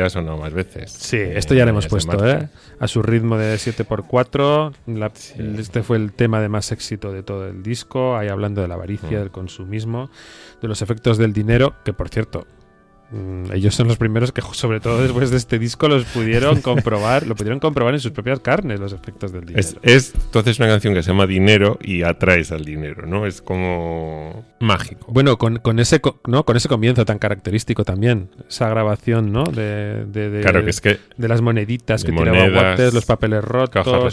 Ya 0.00 0.10
sonó 0.10 0.36
más 0.38 0.52
veces. 0.52 0.90
Sí, 0.92 1.18
esto 1.18 1.54
ya 1.54 1.64
lo 1.64 1.70
hemos 1.70 1.86
puesto. 1.88 2.26
¿eh? 2.26 2.48
A 2.78 2.88
su 2.88 3.02
ritmo 3.02 3.36
de 3.36 3.56
7x4. 3.58 4.72
la- 4.86 5.12
Este 5.58 5.82
fue 5.82 5.96
el 5.98 6.12
tema 6.12 6.40
de 6.40 6.48
más 6.48 6.72
éxito 6.72 7.12
de 7.12 7.22
todo 7.22 7.46
el 7.48 7.62
disco. 7.62 8.16
Ahí 8.16 8.28
hablando 8.28 8.62
de 8.62 8.68
la 8.68 8.74
avaricia, 8.74 9.18
Mm. 9.18 9.20
del 9.20 9.30
consumismo, 9.30 10.10
de 10.62 10.68
los 10.68 10.80
efectos 10.82 11.18
del 11.18 11.32
dinero, 11.32 11.74
que 11.84 11.92
por 11.92 12.08
cierto. 12.08 12.46
Mm, 13.10 13.52
Ellos 13.52 13.74
son 13.74 13.88
los 13.88 13.96
primeros 13.96 14.32
que, 14.32 14.42
sobre 14.52 14.80
todo 14.80 15.02
después 15.02 15.30
de 15.30 15.36
este 15.36 15.58
disco, 15.58 15.88
los 15.88 16.04
pudieron 16.04 16.60
comprobar, 16.62 17.26
lo 17.26 17.34
pudieron 17.34 17.58
comprobar 17.60 17.94
en 17.94 18.00
sus 18.00 18.12
propias 18.12 18.40
carnes, 18.40 18.80
los 18.80 18.92
efectos 18.92 19.32
del 19.32 19.42
dinero. 19.46 19.58
Es, 19.60 19.76
es 19.82 20.12
entonces 20.14 20.58
una 20.58 20.68
canción 20.68 20.94
que 20.94 21.02
se 21.02 21.10
llama 21.10 21.26
Dinero 21.26 21.78
y 21.82 22.02
atraes 22.02 22.52
al 22.52 22.64
dinero, 22.64 23.06
¿no? 23.06 23.26
Es 23.26 23.42
como 23.42 24.44
mágico. 24.60 25.06
Bueno, 25.12 25.38
con, 25.38 25.56
con 25.58 25.78
ese 25.78 26.00
¿no? 26.26 26.44
con 26.44 26.56
ese 26.56 26.68
comienzo 26.68 27.04
tan 27.04 27.18
característico 27.18 27.84
también, 27.84 28.30
esa 28.48 28.68
grabación, 28.68 29.32
¿no? 29.32 29.44
De, 29.44 30.04
de, 30.06 30.30
de- 30.30 30.40
Claro 30.42 30.64
que 30.64 30.70
es 30.70 30.80
que 30.80 30.98
de 31.16 31.28
las 31.28 31.40
moneditas 31.42 32.04
que 32.04 32.12
tiraba 32.12 32.48
Guates, 32.48 32.94
los 32.94 33.04
papeles 33.06 33.42
rotos, 33.44 33.86
una 33.86 33.94
caja 33.94 34.04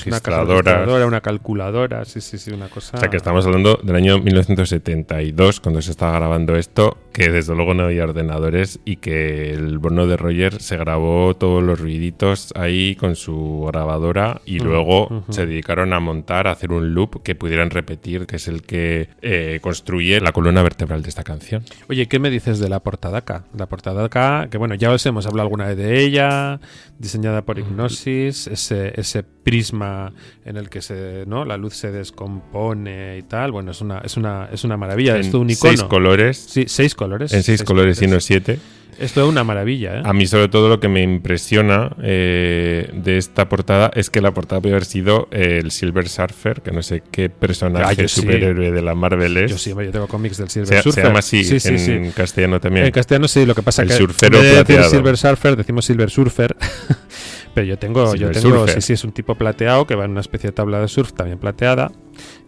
registradora, 0.44 1.06
una 1.08 1.22
calculadora, 1.22 2.06
sí, 2.06 2.22
sí, 2.22 2.38
sí, 2.38 2.52
una 2.52 2.68
cosa. 2.70 2.98
O 2.98 3.00
sea, 3.00 3.10
que 3.10 3.18
estamos 3.18 3.46
hablando 3.46 3.80
del 3.84 3.96
año 3.96 4.20
1972, 4.20 5.60
cuando 5.60 5.82
se 5.82 5.92
estaba 5.92 6.14
grabando 6.20 6.56
esto, 6.56 6.98
que 7.18 7.32
desde 7.32 7.56
luego 7.56 7.74
no 7.74 7.86
había 7.86 8.04
ordenadores 8.04 8.80
y 8.86 8.98
que 8.98 9.52
el 9.52 9.80
bono 9.80 10.06
de 10.06 10.18
Roger 10.18 10.62
se 10.62 10.78
grabó 10.78 11.34
todos 11.34 11.64
los 11.64 11.80
ruiditos 11.80 12.54
ahí 12.56 12.96
con 12.96 13.16
su 13.16 13.66
grabadora 13.68 14.40
y 14.46 14.60
Mm, 14.60 14.64
luego 14.64 15.24
se 15.30 15.48
dedicaron 15.48 15.94
a 15.94 16.00
montar, 16.00 16.48
a 16.48 16.52
hacer 16.52 16.72
un 16.72 16.94
loop 16.94 17.24
que 17.24 17.34
pudieran 17.34 17.72
repetir, 17.72 18.28
que 18.28 18.36
es 18.36 18.48
el 18.48 18.62
que 18.62 19.10
eh, 19.24 19.60
construye 19.64 20.22
la 20.22 20.32
columna 20.32 20.62
vertebral 20.62 21.02
de 21.02 21.10
esta 21.10 21.24
canción. 21.24 21.64
Oye, 21.90 22.08
¿qué 22.08 22.20
me 22.20 22.30
dices 22.30 22.60
de 22.60 22.70
la 22.70 22.82
portadaca? 22.82 23.46
La 23.58 23.66
portadaca, 23.66 24.48
que 24.52 24.60
bueno, 24.60 24.76
ya 24.76 24.92
os 24.92 25.04
hemos 25.08 25.26
hablado 25.26 25.48
alguna 25.48 25.66
vez 25.66 25.78
de 25.78 26.00
ella, 26.00 26.60
diseñada 27.00 27.42
por 27.44 27.58
Hipnosis, 27.58 28.46
ese, 28.46 28.94
ese 28.96 29.24
prisma 29.48 30.12
en 30.46 30.58
el 30.58 30.70
que 30.70 30.82
se, 30.82 31.24
¿no? 31.26 31.46
la 31.46 31.56
luz 31.58 31.76
se 31.76 31.92
descompone 31.92 33.18
y 33.18 33.24
tal. 33.24 33.52
Bueno, 33.52 33.72
es 33.72 33.82
una, 33.82 34.00
es 34.00 34.18
una, 34.18 34.50
es 34.52 34.64
una 34.64 34.76
maravilla, 34.78 35.18
es 35.18 35.32
todo 35.32 35.42
un 35.42 35.48
en 35.50 35.54
icono. 35.56 35.72
seis 35.72 35.84
colores, 35.84 36.38
Sí, 36.38 36.66
seis 36.68 36.96
colores. 36.96 37.34
en 37.34 37.44
seis 37.44 37.64
colores 37.64 38.02
y 38.02 38.08
no 38.08 38.20
siete. 38.20 38.60
Es 39.00 39.14
toda 39.14 39.28
una 39.28 39.44
maravilla, 39.44 40.00
¿eh? 40.00 40.02
A 40.06 40.12
mí 40.12 40.26
sobre 40.26 40.48
todo 40.50 40.70
lo 40.70 40.80
que 40.80 40.88
me 40.88 41.04
impresiona 41.04 41.96
eh, 42.02 42.90
de 42.96 43.20
esta 43.20 43.48
portada 43.48 43.92
es 43.94 44.10
que 44.10 44.22
la 44.22 44.34
portada 44.34 44.60
puede 44.60 44.74
haber 44.74 44.86
sido 44.86 45.28
eh, 45.30 45.60
el 45.62 45.70
Silver 45.70 46.10
Surfer, 46.10 46.62
que 46.64 46.72
no 46.72 46.82
sé 46.82 47.04
qué 47.12 47.30
personaje 47.30 47.86
Ah, 48.04 48.08
sí. 48.08 48.22
superhéroe 48.22 48.72
de 48.72 48.82
la 48.82 48.96
Marvel 48.96 49.38
es. 49.38 49.52
Yo 49.52 49.58
sí, 49.60 49.70
yo 49.70 49.92
tengo 49.92 50.08
cómics 50.08 50.38
del 50.38 50.50
se, 50.50 50.66
Silver 50.66 50.78
se 50.80 50.82
Surfer. 50.82 51.04
llama 51.06 51.20
así 51.20 51.44
Sí, 51.44 51.60
sí, 51.60 51.92
en 51.92 52.12
castellano 52.12 52.60
también. 52.60 52.88
En 52.88 52.92
castellano 52.92 53.28
sí, 53.28 53.46
lo 53.46 53.54
que 53.54 53.62
pasa 53.62 53.84
El 53.84 53.90
que 53.90 53.94
surfero 53.94 54.38
en 54.38 54.42
vez 54.42 54.52
de 54.52 54.58
decir 54.58 54.66
plateado. 54.66 54.90
Silver 54.90 55.18
Surfer 55.18 55.56
decimos 55.56 55.86
Silver 55.86 56.10
Surfer. 56.10 56.56
Pero 57.58 57.68
yo 57.70 57.80
tengo, 57.80 58.14
yo 58.16 58.28
Silver 58.28 58.34
tengo, 58.42 58.58
Surfer. 58.60 58.76
sí, 58.76 58.82
sí, 58.88 58.94
es 58.94 59.04
un 59.04 59.12
tipo 59.14 59.34
plateado 59.36 59.88
que 59.88 59.96
va 59.96 60.06
en 60.06 60.12
una 60.12 60.22
especie 60.22 60.50
de 60.50 60.54
tabla 60.54 60.80
de 60.80 60.88
surf 60.88 61.14
también 61.14 61.40
plateada 61.40 61.92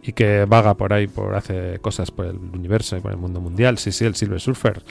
y 0.04 0.14
que 0.14 0.46
vaga 0.46 0.76
por 0.76 0.94
ahí, 0.94 1.08
por 1.08 1.34
hace 1.36 1.80
cosas 1.82 2.12
por 2.12 2.28
el 2.28 2.36
universo 2.38 2.96
y 2.96 3.00
por 3.00 3.12
el 3.12 3.18
mundo 3.18 3.42
mundial. 3.42 3.78
Sí, 3.80 3.92
sí, 3.92 4.06
el 4.06 4.14
Silver 4.16 4.40
Surfer. 4.40 4.84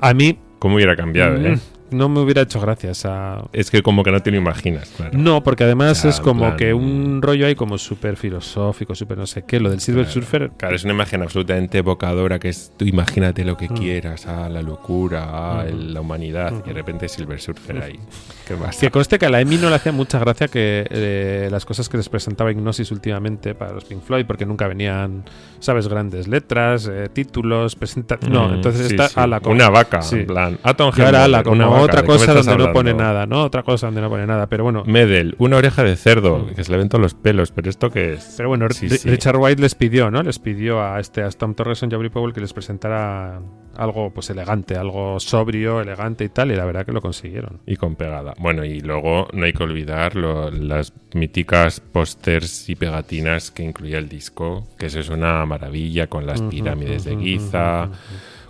A 0.00 0.12
mí 0.12 0.38
¿Cómo 0.58 0.74
hubiera 0.76 0.94
cambiado? 0.94 1.36
eh? 1.36 1.58
Mm, 1.92 1.96
no 1.96 2.08
me 2.08 2.20
hubiera 2.20 2.42
hecho 2.42 2.60
gracia 2.60 2.90
esa... 2.90 3.42
Es 3.52 3.70
que 3.70 3.82
como 3.82 4.02
que 4.02 4.10
no 4.12 4.20
te 4.20 4.30
lo 4.30 4.36
imaginas, 4.36 4.88
claro. 4.96 5.16
No, 5.18 5.42
porque 5.42 5.64
además 5.64 6.04
es 6.04 6.20
como 6.20 6.40
plan- 6.46 6.56
que 6.56 6.74
un 6.74 7.20
rollo 7.22 7.46
ahí 7.46 7.54
como 7.54 7.78
súper 7.78 8.16
filosófico, 8.16 8.94
súper 8.94 9.18
no 9.18 9.26
sé 9.26 9.42
qué. 9.44 9.60
Lo 9.60 9.70
del 9.70 9.80
Silver 9.80 10.04
Claro. 10.04 10.12
Surfer 10.12 10.50
Claro, 10.56 10.76
es 10.76 10.84
una 10.84 10.92
imagen 10.94 11.22
absolutamente 11.22 11.78
evocadora 11.78 12.38
que 12.38 12.48
es 12.48 12.72
tú 12.76 12.84
imagínate 12.84 13.44
lo 13.44 13.56
que 13.56 13.68
Mm. 13.68 13.74
quieras, 13.74 14.26
a 14.26 14.48
la 14.48 14.62
locura, 14.62 15.60
a 15.60 15.64
Mm. 15.64 15.68
el- 15.68 15.94
la 15.94 16.00
humanidad, 16.00 16.52
Mm. 16.52 16.60
y 16.64 16.68
de 16.68 16.72
repente 16.74 17.08
Silver 17.08 17.40
Surfer 17.40 17.82
ahí. 17.82 17.98
¿Qué 18.46 18.54
más? 18.56 18.76
Que 18.78 18.90
conste 18.90 19.18
que 19.18 19.26
a 19.26 19.30
la 19.30 19.40
EMI 19.40 19.56
no 19.58 19.68
le 19.70 19.76
hacía 19.76 19.92
mucha 19.92 20.18
gracia 20.18 20.48
que 20.48 20.86
eh, 20.90 21.48
las 21.50 21.64
cosas 21.64 21.88
que 21.88 21.96
les 21.96 22.08
presentaba 22.08 22.50
Ignosis 22.50 22.90
últimamente 22.90 23.54
para 23.54 23.72
los 23.72 23.84
Pink 23.84 24.02
Floyd, 24.02 24.24
porque 24.26 24.44
nunca 24.46 24.66
venían, 24.68 25.24
¿sabes? 25.60 25.88
Grandes 25.88 26.28
letras, 26.28 26.88
eh, 26.90 27.08
títulos, 27.12 27.76
presenta... 27.76 28.18
No, 28.28 28.48
Mm, 28.48 28.54
entonces 28.54 28.88
sí, 28.88 28.94
está 28.94 29.08
sí. 29.08 29.14
a 29.20 29.26
la 29.26 29.40
Una 29.44 29.68
vaca, 29.70 30.02
Sí. 30.02 30.16
en 30.20 30.26
plan. 30.26 30.58
Atom 30.62 30.90
como 30.92 31.08
una 31.52 31.66
vaca, 31.66 31.81
otra 31.84 32.02
¿de 32.02 32.06
qué 32.06 32.12
me 32.12 32.18
cosa 32.18 32.34
donde 32.34 32.56
no 32.66 32.72
pone 32.72 32.94
nada, 32.94 33.26
¿no? 33.26 33.42
Otra 33.44 33.62
cosa 33.62 33.86
donde 33.86 34.00
no 34.00 34.08
pone 34.08 34.26
nada, 34.26 34.46
pero 34.48 34.64
bueno. 34.64 34.82
Medel, 34.86 35.34
una 35.38 35.56
oreja 35.56 35.82
de 35.82 35.96
cerdo, 35.96 36.38
Mm. 36.40 36.54
que 36.54 36.64
se 36.64 36.70
le 36.72 36.78
ven 36.78 36.88
todos 36.88 37.02
los 37.02 37.14
pelos, 37.14 37.52
pero 37.52 37.70
¿esto 37.70 37.90
qué 37.90 38.14
es? 38.14 38.34
Pero 38.36 38.48
bueno, 38.48 38.66
Sí, 38.70 38.88
Ri- 38.88 38.96
sí. 38.98 39.08
Richard 39.10 39.36
White 39.36 39.60
les 39.60 39.74
pidió, 39.74 40.10
¿no? 40.10 40.22
Les 40.22 40.38
pidió 40.38 40.82
a 40.82 40.98
este 41.00 41.22
a 41.22 41.30
Tom 41.30 41.54
Torreson 41.54 41.90
y 41.90 41.94
a 41.94 41.98
Brie 41.98 42.10
Powell 42.10 42.32
que 42.32 42.40
les 42.40 42.52
presentara 42.52 43.40
algo 43.76 44.10
pues 44.12 44.28
elegante, 44.30 44.76
algo 44.76 45.18
sobrio, 45.18 45.80
elegante 45.80 46.24
y 46.24 46.28
tal, 46.28 46.50
y 46.52 46.56
la 46.56 46.64
verdad 46.64 46.84
que 46.84 46.92
lo 46.92 47.00
consiguieron. 47.00 47.60
Y 47.66 47.76
con 47.76 47.96
pegada. 47.96 48.34
Bueno, 48.38 48.64
y 48.64 48.80
luego 48.80 49.28
no 49.32 49.44
hay 49.46 49.52
que 49.52 49.62
olvidar 49.62 50.14
lo- 50.14 50.50
las 50.50 50.92
míticas 51.14 51.80
pósters 51.80 52.68
y 52.68 52.74
pegatinas 52.76 53.50
que 53.50 53.62
incluía 53.62 53.98
el 53.98 54.08
disco, 54.08 54.66
que 54.78 54.86
eso 54.86 55.00
es 55.00 55.08
una 55.08 55.44
maravilla 55.46 56.06
con 56.08 56.26
las 56.26 56.42
pirámides 56.42 57.04
de 57.04 57.16
Giza. 57.16 57.88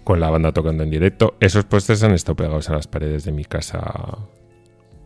Con 0.05 0.21
la 0.21 0.31
banda 0.31 0.53
tocando 0.53 0.83
en 0.83 0.91
directo. 0.91 1.37
Esos 1.41 1.65
pósters 1.65 2.03
han 2.03 2.13
estado 2.13 2.37
pegados 2.37 2.69
a 2.69 2.75
las 2.75 2.87
paredes 2.87 3.25
de 3.25 3.33
mi 3.33 3.45
casa. 3.45 4.19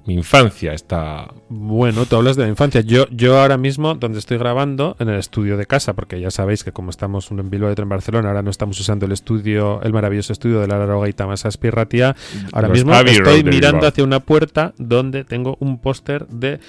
Mi 0.07 0.15
infancia 0.15 0.73
está... 0.73 1.33
Bueno, 1.49 2.07
tú 2.07 2.15
hablas 2.15 2.37
de 2.37 2.45
la 2.45 2.49
infancia. 2.49 2.81
Yo, 2.81 3.07
yo 3.11 3.41
ahora 3.41 3.57
mismo, 3.57 3.97
donde 3.97 4.21
estoy 4.21 4.39
grabando, 4.39 4.95
en 5.01 5.09
el 5.09 5.19
estudio 5.19 5.57
de 5.57 5.67
casa, 5.67 5.95
porque 5.95 6.21
ya 6.21 6.31
sabéis 6.31 6.63
que 6.63 6.71
como 6.71 6.91
estamos 6.91 7.29
en 7.33 7.51
Bilbao 7.51 7.73
otro 7.73 7.83
en 7.83 7.89
Barcelona, 7.89 8.29
ahora 8.29 8.43
no 8.43 8.51
estamos 8.51 8.79
usando 8.79 9.07
el 9.07 9.13
estudio, 9.13 9.83
el 9.83 9.93
maravilloso 9.93 10.33
estudio 10.33 10.61
de 10.61 10.69
la 10.69 10.79
Laroga 10.79 11.09
y 11.09 11.13
Tamasa 11.13 11.51
Spirratia. 11.51 12.15
Ahora 12.53 12.69
Los 12.69 12.79
mismo 12.79 12.95
Abbey 12.95 13.17
estoy 13.17 13.43
de 13.43 13.51
mirando 13.51 13.85
hacia 13.89 14.05
una 14.05 14.21
puerta 14.21 14.75
donde 14.79 15.25
tengo 15.25 15.57
un 15.59 15.81
póster 15.81 16.29
de. 16.29 16.61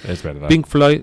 Pink 0.48 0.66
Floyd 0.66 1.02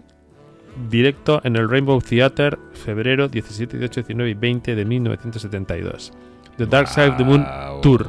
directo 0.90 1.42
en 1.44 1.56
el 1.56 1.70
Rainbow 1.70 2.02
Theater, 2.02 2.60
febrero 2.74 3.28
17, 3.28 3.78
18, 3.78 4.02
19 4.02 4.30
y 4.30 4.34
20 4.34 4.76
de 4.76 4.86
1972. 4.86 6.12
The 6.58 6.66
Dark 6.66 6.88
Side 6.88 7.08
of 7.10 7.18
the 7.18 7.24
Moon 7.24 7.44
Wow. 7.44 7.82
Tour. 7.82 8.08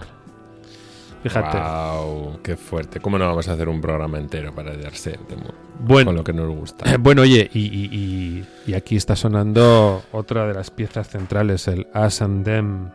Fíjate. 1.22 1.58
Wow, 1.58 2.38
qué 2.42 2.56
fuerte. 2.56 3.00
¿Cómo 3.00 3.18
no 3.18 3.26
vamos 3.26 3.48
a 3.48 3.54
hacer 3.54 3.68
un 3.68 3.80
programa 3.80 4.18
entero 4.18 4.54
para 4.54 4.76
darse 4.76 5.18
de 5.28 5.36
Moon? 5.36 5.54
Bueno, 5.80 6.06
Con 6.10 6.14
lo 6.16 6.24
que 6.24 6.32
nos 6.32 6.48
gusta. 6.48 6.84
Bueno, 7.00 7.22
oye, 7.22 7.50
y, 7.52 7.60
y- 7.66 7.88
y- 7.92 8.46
y 8.70 8.74
aquí 8.74 8.96
está 8.96 9.16
sonando 9.16 10.02
otra 10.12 10.46
de 10.46 10.54
las 10.54 10.70
piezas 10.70 11.08
centrales, 11.08 11.66
el 11.68 11.86
Us 11.94 12.22
and 12.22 12.44
Them. 12.44 12.90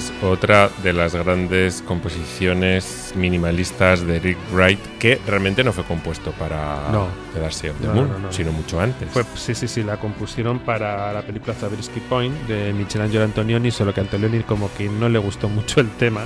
Es 0.00 0.12
otra 0.22 0.70
de 0.82 0.92
las 0.94 1.14
grandes 1.14 1.82
composiciones 1.82 3.12
minimalistas 3.16 4.06
de 4.06 4.18
Rick 4.18 4.38
Wright, 4.52 4.78
que 4.98 5.20
realmente 5.26 5.62
no 5.62 5.72
fue 5.72 5.84
compuesto 5.84 6.32
para 6.32 6.88
No. 6.90 7.08
The 7.34 7.40
Dark 7.40 7.52
Side 7.52 7.70
of 7.70 7.80
the 7.80 7.86
No, 7.88 7.94
Moon, 7.94 8.08
no, 8.10 8.18
no. 8.18 8.32
sino 8.32 8.50
mucho 8.52 8.80
antes. 8.80 9.10
Fue, 9.10 9.24
sí, 9.34 9.54
sí, 9.54 9.68
sí, 9.68 9.82
la 9.82 9.98
compusieron 9.98 10.60
para 10.60 11.12
la 11.12 11.22
película 11.22 11.54
Zabriskie 11.54 12.00
Point 12.00 12.34
de 12.46 12.72
Michelangelo 12.72 13.24
Antonioni, 13.24 13.70
solo 13.70 13.92
que 13.92 14.00
Antonioni 14.00 14.40
como 14.42 14.72
que 14.74 14.88
no 14.88 15.08
le 15.08 15.18
gustó 15.18 15.48
mucho 15.48 15.80
el 15.80 15.90
tema. 15.90 16.22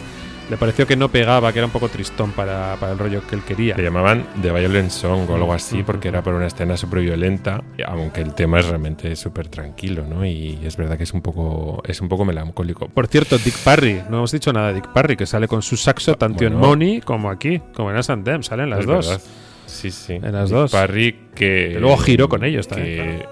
Le 0.50 0.58
pareció 0.58 0.86
que 0.86 0.94
no 0.94 1.08
pegaba, 1.08 1.52
que 1.52 1.58
era 1.58 1.66
un 1.66 1.72
poco 1.72 1.88
tristón 1.88 2.32
para, 2.32 2.76
para 2.78 2.92
el 2.92 2.98
rollo 2.98 3.26
que 3.26 3.34
él 3.34 3.42
quería. 3.42 3.76
Le 3.76 3.82
llamaban 3.82 4.26
The 4.42 4.52
Violent 4.52 4.90
Song 4.90 5.28
o 5.30 5.34
algo 5.34 5.52
así, 5.54 5.82
porque 5.82 6.08
era 6.08 6.22
por 6.22 6.34
una 6.34 6.46
escena 6.46 6.76
súper 6.76 7.00
violenta, 7.00 7.62
aunque 7.86 8.20
el 8.20 8.34
tema 8.34 8.60
es 8.60 8.66
realmente 8.66 9.16
súper 9.16 9.48
tranquilo, 9.48 10.04
¿no? 10.06 10.24
Y 10.26 10.60
es 10.62 10.76
verdad 10.76 10.98
que 10.98 11.04
es 11.04 11.12
un 11.12 11.22
poco, 11.22 11.82
es 11.86 12.00
un 12.00 12.08
poco 12.08 12.24
melancólico. 12.24 12.88
Por 12.88 13.06
cierto, 13.06 13.38
Dick 13.38 13.56
Parry, 13.58 14.02
no 14.10 14.18
hemos 14.18 14.32
dicho 14.32 14.52
nada 14.52 14.68
de 14.68 14.74
Dick 14.74 14.88
Parry, 14.92 15.16
que 15.16 15.26
sale 15.26 15.48
con 15.48 15.62
su 15.62 15.76
saxo 15.76 16.14
tanto 16.14 16.44
en. 16.44 16.54
Money 16.54 17.00
como 17.00 17.30
aquí, 17.30 17.60
como 17.74 17.90
en 17.90 17.96
Asandem, 17.96 18.42
salen 18.42 18.70
las 18.70 18.84
dos. 18.84 19.06
verdad. 19.08 19.22
Sí, 19.66 19.90
sí. 19.90 20.14
En 20.14 20.32
las 20.32 20.50
Nick 20.50 20.60
dos. 20.60 20.72
Parry 20.72 21.12
que... 21.34 21.70
Que 21.72 21.80
luego 21.80 21.96
giró 21.96 22.28
con 22.28 22.44
ellos 22.44 22.68
también, 22.68 23.18
que 23.18 23.26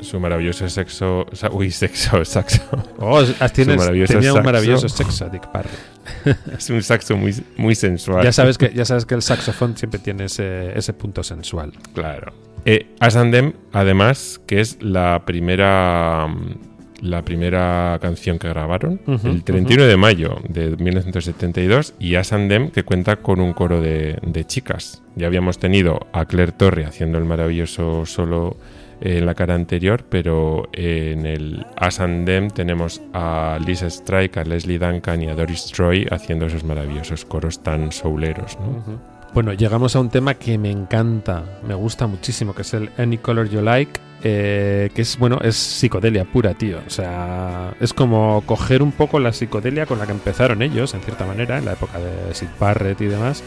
Su 0.00 0.20
maravilloso 0.20 0.68
sexo... 0.68 1.26
Uy, 1.52 1.70
sexo, 1.70 2.24
saxo. 2.24 2.62
Oh, 2.98 3.20
es- 3.20 3.34
tienes- 3.52 3.76
maravilloso 3.76 4.12
tenía 4.14 4.34
un 4.34 4.42
maravilloso 4.42 4.88
sexo, 4.88 5.28
Dick 5.30 5.46
Parry. 5.48 5.70
es 6.58 6.70
un 6.70 6.82
saxo 6.82 7.16
muy, 7.16 7.34
muy 7.56 7.74
sensual. 7.74 8.22
Ya 8.24 8.32
sabes 8.32 8.58
que, 8.58 8.72
ya 8.74 8.84
sabes 8.84 9.06
que 9.06 9.14
el 9.14 9.22
saxofón 9.22 9.76
siempre 9.76 9.98
tiene 9.98 10.24
ese, 10.24 10.76
ese 10.78 10.92
punto 10.92 11.22
sensual. 11.22 11.72
Claro. 11.94 12.32
Eh, 12.66 12.86
Asandem, 13.00 13.52
además, 13.72 14.40
que 14.46 14.60
es 14.60 14.82
la 14.82 15.24
primera 15.26 16.26
mm, 16.28 16.74
la 17.02 17.22
primera 17.22 17.98
canción 18.00 18.38
que 18.38 18.48
grabaron 18.48 18.98
el 19.24 19.44
31 19.44 19.84
de 19.84 19.96
mayo 19.98 20.38
de 20.48 20.74
1972 20.76 21.92
y 21.98 22.14
Asandem 22.14 22.70
que 22.70 22.82
cuenta 22.82 23.16
con 23.16 23.40
un 23.40 23.52
coro 23.52 23.82
de, 23.82 24.18
de 24.22 24.44
chicas. 24.46 25.02
Ya 25.14 25.26
habíamos 25.26 25.58
tenido 25.58 26.06
a 26.12 26.24
Claire 26.24 26.52
Torre 26.52 26.86
haciendo 26.86 27.18
el 27.18 27.26
maravilloso 27.26 28.06
solo 28.06 28.56
en 29.00 29.26
la 29.26 29.34
cara 29.34 29.54
anterior, 29.54 30.04
pero 30.08 30.68
en 30.72 31.26
el 31.26 31.66
Asandem 31.76 32.50
tenemos 32.50 33.02
a 33.12 33.58
Lisa 33.64 33.86
Strike, 33.86 34.38
a 34.38 34.44
Leslie 34.44 34.78
Duncan 34.78 35.22
y 35.22 35.28
a 35.28 35.34
Doris 35.34 35.66
Troy 35.66 36.06
haciendo 36.10 36.46
esos 36.46 36.64
maravillosos 36.64 37.24
coros 37.24 37.62
tan 37.62 37.92
souleros. 37.92 38.58
¿no? 38.60 39.14
Bueno, 39.34 39.52
llegamos 39.52 39.96
a 39.96 40.00
un 40.00 40.10
tema 40.10 40.34
que 40.34 40.58
me 40.58 40.70
encanta, 40.70 41.42
me 41.66 41.74
gusta 41.74 42.06
muchísimo, 42.06 42.54
que 42.54 42.62
es 42.62 42.72
el 42.72 42.90
Any 42.96 43.18
Color 43.18 43.48
You 43.50 43.62
Like, 43.62 44.00
eh, 44.22 44.90
que 44.94 45.02
es, 45.02 45.18
bueno, 45.18 45.40
es 45.42 45.56
psicodelia 45.56 46.24
pura, 46.24 46.54
tío. 46.54 46.78
O 46.86 46.90
sea, 46.90 47.74
es 47.80 47.92
como 47.92 48.44
coger 48.46 48.80
un 48.80 48.92
poco 48.92 49.18
la 49.18 49.32
psicodelia 49.32 49.86
con 49.86 49.98
la 49.98 50.06
que 50.06 50.12
empezaron 50.12 50.62
ellos, 50.62 50.94
en 50.94 51.00
cierta 51.00 51.26
manera, 51.26 51.58
en 51.58 51.64
la 51.64 51.72
época 51.72 51.98
de 51.98 52.32
Sid 52.32 52.46
Barrett 52.60 53.00
y 53.00 53.06
demás, 53.06 53.42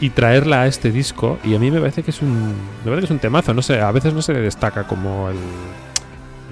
y 0.00 0.10
traerla 0.10 0.62
a 0.62 0.66
este 0.66 0.90
disco. 0.90 1.38
Y 1.44 1.54
a 1.54 1.58
mí 1.58 1.70
me 1.70 1.80
parece 1.80 2.02
que 2.02 2.10
es 2.10 2.20
un, 2.22 2.54
me 2.84 2.90
parece 2.90 3.00
que 3.00 3.04
es 3.06 3.10
un 3.10 3.18
temazo, 3.18 3.54
no 3.54 3.62
sé, 3.62 3.80
a 3.80 3.90
veces 3.92 4.12
no 4.14 4.22
se 4.22 4.32
le 4.32 4.40
destaca 4.40 4.84
como 4.86 5.28
el 5.30 5.36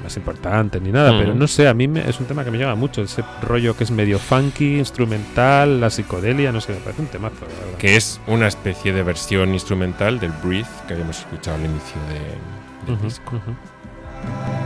más 0.02 0.16
importante 0.16 0.80
ni 0.80 0.90
nada, 0.90 1.12
Mm. 1.12 1.18
pero 1.18 1.34
no 1.34 1.46
sé, 1.46 1.68
a 1.68 1.74
mí 1.74 1.86
me- 1.86 2.08
es 2.08 2.18
un 2.18 2.26
tema 2.26 2.44
que 2.44 2.50
me 2.50 2.58
llama 2.58 2.74
mucho, 2.74 3.02
ese 3.02 3.22
rollo 3.42 3.76
que 3.76 3.84
es 3.84 3.90
medio 3.92 4.18
funky, 4.18 4.78
instrumental, 4.78 5.80
la 5.80 5.90
psicodelia, 5.90 6.50
no 6.50 6.60
sé, 6.60 6.72
me 6.72 6.78
parece 6.80 7.02
un 7.02 7.08
temazo, 7.08 7.36
la 7.42 7.64
verdad. 7.66 7.78
que 7.78 7.94
es 7.96 8.20
una 8.26 8.48
especie 8.48 8.92
de 8.92 9.02
versión 9.04 9.50
instrumental 9.52 10.18
del 10.18 10.32
Breathe 10.42 10.66
que 10.88 10.94
habíamos 10.94 11.20
escuchado 11.20 11.56
al 11.56 11.64
inicio 11.66 12.00
de- 12.08 12.86
del 12.86 12.94
Ujú, 12.96 13.04
disco. 13.04 13.36
ujú. 13.36 13.54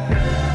Thank 0.09 0.46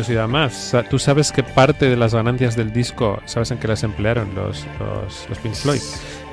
curiosidad 0.00 0.28
más. 0.28 0.74
¿Tú 0.88 0.98
sabes 0.98 1.32
qué 1.32 1.42
parte 1.42 1.88
de 1.88 1.96
las 1.96 2.14
ganancias 2.14 2.56
del 2.56 2.72
disco, 2.72 3.20
sabes 3.26 3.50
en 3.50 3.58
qué 3.58 3.68
las 3.68 3.82
emplearon 3.82 4.34
los, 4.34 4.66
los, 4.78 5.26
los 5.28 5.38
Pink 5.38 5.54
Floyd? 5.54 5.80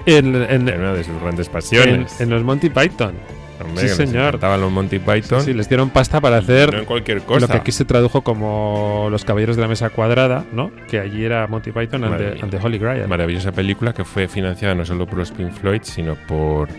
En, 0.05 0.35
en- 0.35 0.67
Era 0.69 0.77
una 0.77 0.93
de 0.93 1.03
sus 1.03 1.21
grandes 1.21 1.47
en- 1.47 1.53
pasiones. 1.53 2.21
en 2.21 2.29
los 2.29 2.43
Monty 2.43 2.69
Python. 2.69 3.13
Hombre, 3.59 3.87
sí, 3.89 3.95
señor. 3.95 4.27
encantaban 4.27 4.61
los 4.61 4.71
Monty 4.71 4.99
Python. 4.99 5.41
Sí, 5.41 5.51
les 5.53 5.67
dieron 5.67 5.89
pasta 5.89 6.21
para 6.21 6.39
no 6.39 6.43
en 6.47 6.69
hacer 6.69 6.85
cualquier 6.85 7.21
cosa. 7.23 7.39
lo 7.41 7.47
que 7.47 7.57
aquí 7.57 7.71
se 7.71 7.85
tradujo 7.85 8.21
como 8.21 9.07
Los 9.09 9.25
Caballeros 9.25 9.55
de 9.55 9.63
la 9.63 9.67
Mesa 9.67 9.89
Cuadrada, 9.89 10.45
¿no? 10.53 10.71
Que 10.87 10.99
allí 10.99 11.25
era 11.25 11.47
Monty 11.47 11.71
Python 11.71 12.03
and, 12.03 12.17
the, 12.19 12.39
and 12.41 12.51
the 12.51 12.57
Holy 12.57 12.77
Grail. 12.77 13.07
Maravillosa 13.07 13.51
película 13.51 13.93
que 13.93 14.05
fue 14.05 14.27
financiada 14.27 14.75
no 14.75 14.85
solo 14.85 15.07
por 15.07 15.17
los 15.17 15.31
Pink 15.31 15.51
Floyd, 15.53 15.81
sino 15.83 16.13
por 16.27 16.69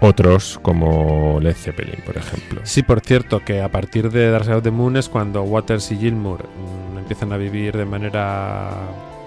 otros 0.00 0.58
como 0.62 1.38
Led 1.40 1.54
Zeppelin, 1.56 2.00
por 2.04 2.16
ejemplo. 2.16 2.60
Sí, 2.64 2.82
por 2.82 3.00
cierto, 3.00 3.40
que 3.44 3.60
a 3.62 3.68
partir 3.68 4.10
de 4.10 4.30
Dark 4.30 4.44
Side 4.44 4.56
of 4.56 4.62
the 4.62 4.70
Moon 4.70 4.96
es 4.96 5.08
cuando 5.08 5.42
Waters 5.42 5.90
y 5.92 5.96
Gilmour 5.96 6.44
mm, 6.44 6.98
empiezan 6.98 7.32
a 7.32 7.36
vivir 7.36 7.76
de 7.76 7.84
manera 7.84 8.70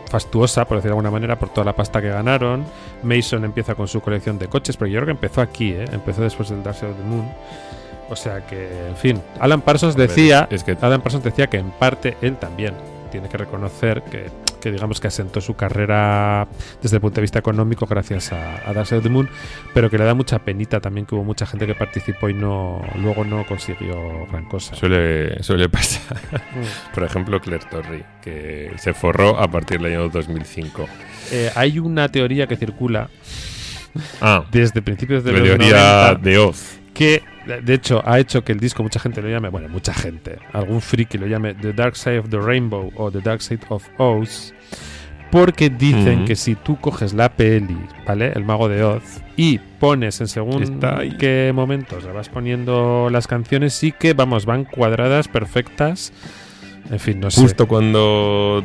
fastuosa, 0.09 0.65
por 0.65 0.77
decir 0.77 0.89
de 0.89 0.93
alguna 0.93 1.11
manera, 1.11 1.37
por 1.39 1.49
toda 1.49 1.65
la 1.65 1.73
pasta 1.75 2.01
que 2.01 2.09
ganaron. 2.09 2.65
Mason 3.03 3.43
empieza 3.45 3.75
con 3.75 3.87
su 3.87 4.01
colección 4.01 4.37
de 4.39 4.47
coches, 4.47 4.75
pero 4.77 4.87
yo 4.89 4.97
creo 4.99 5.05
que 5.07 5.11
empezó 5.11 5.41
aquí, 5.41 5.71
¿eh? 5.71 5.85
empezó 5.91 6.21
después 6.21 6.49
del 6.49 6.63
Dark 6.63 6.75
Side 6.77 6.91
of 6.91 6.97
the 6.97 7.03
Moon. 7.03 7.29
O 8.09 8.15
sea 8.17 8.45
que, 8.45 8.87
en 8.89 8.95
fin, 8.97 9.21
Alan 9.39 9.61
Parsons 9.61 9.95
ver, 9.95 10.09
decía, 10.09 10.47
es 10.51 10.65
que- 10.65 10.77
Alan 10.81 10.99
Parsons 11.01 11.23
decía 11.23 11.47
que 11.47 11.57
en 11.57 11.71
parte 11.71 12.17
él 12.21 12.35
también 12.35 12.73
tiene 13.09 13.29
que 13.29 13.37
reconocer 13.37 14.03
que, 14.03 14.29
que 14.61 14.71
digamos 14.71 15.01
que 15.01 15.07
asentó 15.07 15.41
su 15.41 15.55
carrera 15.55 16.47
desde 16.81 16.97
el 16.97 17.01
punto 17.01 17.15
de 17.15 17.21
vista 17.21 17.39
económico 17.39 17.85
gracias 17.85 18.31
a, 18.31 18.69
a 18.69 18.73
Dark 18.73 18.87
Side 18.87 18.99
of 18.99 19.03
the 19.03 19.09
Moon, 19.09 19.29
pero 19.73 19.89
que 19.89 19.97
le 19.97 20.05
da 20.05 20.13
mucha 20.13 20.39
penita 20.39 20.79
también 20.79 21.05
que 21.05 21.15
hubo 21.15 21.25
mucha 21.25 21.45
gente 21.45 21.67
que 21.67 21.75
participó 21.75 22.29
y 22.29 22.33
no 22.33 22.81
luego 22.95 23.25
no 23.25 23.45
consiguió 23.45 24.25
gran 24.27 24.45
cosa. 24.45 24.75
Suele, 24.75 25.43
suele 25.43 25.67
pasar. 25.69 26.17
Mm. 26.31 26.93
Por 26.93 27.03
ejemplo, 27.03 27.41
Claire 27.41 27.65
Torrey, 27.69 28.05
que 28.21 28.71
se 28.77 28.93
forró 28.93 29.39
a 29.39 29.49
partir 29.49 29.79
del 29.79 29.93
año 29.93 30.09
2005. 30.09 30.87
Eh, 31.31 31.51
hay 31.55 31.79
una 31.79 32.09
teoría 32.09 32.47
que 32.47 32.55
circula 32.55 33.09
Ah, 34.21 34.45
desde 34.51 34.81
principios 34.81 35.23
de 35.23 35.33
la 35.33 35.39
los 35.39 35.47
teoría 35.47 36.13
90 36.13 36.15
de 36.15 36.37
Oz. 36.37 36.80
Que 36.93 37.23
de 37.45 37.73
hecho 37.73 38.01
ha 38.05 38.19
hecho 38.19 38.43
que 38.43 38.51
el 38.51 38.59
disco 38.59 38.83
mucha 38.83 38.99
gente 38.99 39.21
lo 39.21 39.29
llame, 39.29 39.49
bueno, 39.49 39.67
mucha 39.69 39.93
gente, 39.93 40.37
algún 40.53 40.81
friki 40.81 41.17
lo 41.17 41.27
llame 41.27 41.53
The 41.55 41.73
Dark 41.73 41.95
Side 41.95 42.19
of 42.19 42.29
the 42.29 42.39
Rainbow 42.39 42.91
o 42.95 43.11
The 43.11 43.21
Dark 43.21 43.41
Side 43.41 43.61
of 43.69 43.87
Oz, 43.97 44.53
porque 45.31 45.69
dicen 45.69 46.25
que 46.25 46.35
si 46.35 46.55
tú 46.55 46.77
coges 46.79 47.13
la 47.13 47.29
peli, 47.29 47.77
¿vale? 48.05 48.33
El 48.35 48.43
mago 48.43 48.67
de 48.67 48.83
Oz 48.83 49.21
y 49.37 49.59
pones 49.79 50.19
en 50.21 50.27
según 50.27 50.79
qué 51.17 51.51
momentos 51.55 52.03
le 52.03 52.11
vas 52.11 52.29
poniendo 52.29 53.09
las 53.09 53.27
canciones, 53.27 53.73
sí 53.73 53.93
que 53.93 54.13
vamos, 54.13 54.45
van 54.45 54.65
cuadradas, 54.65 55.27
perfectas. 55.27 56.11
En 56.89 56.99
fin, 56.99 57.19
no 57.19 57.31
sé. 57.31 57.41
Justo 57.41 57.67
cuando 57.67 58.63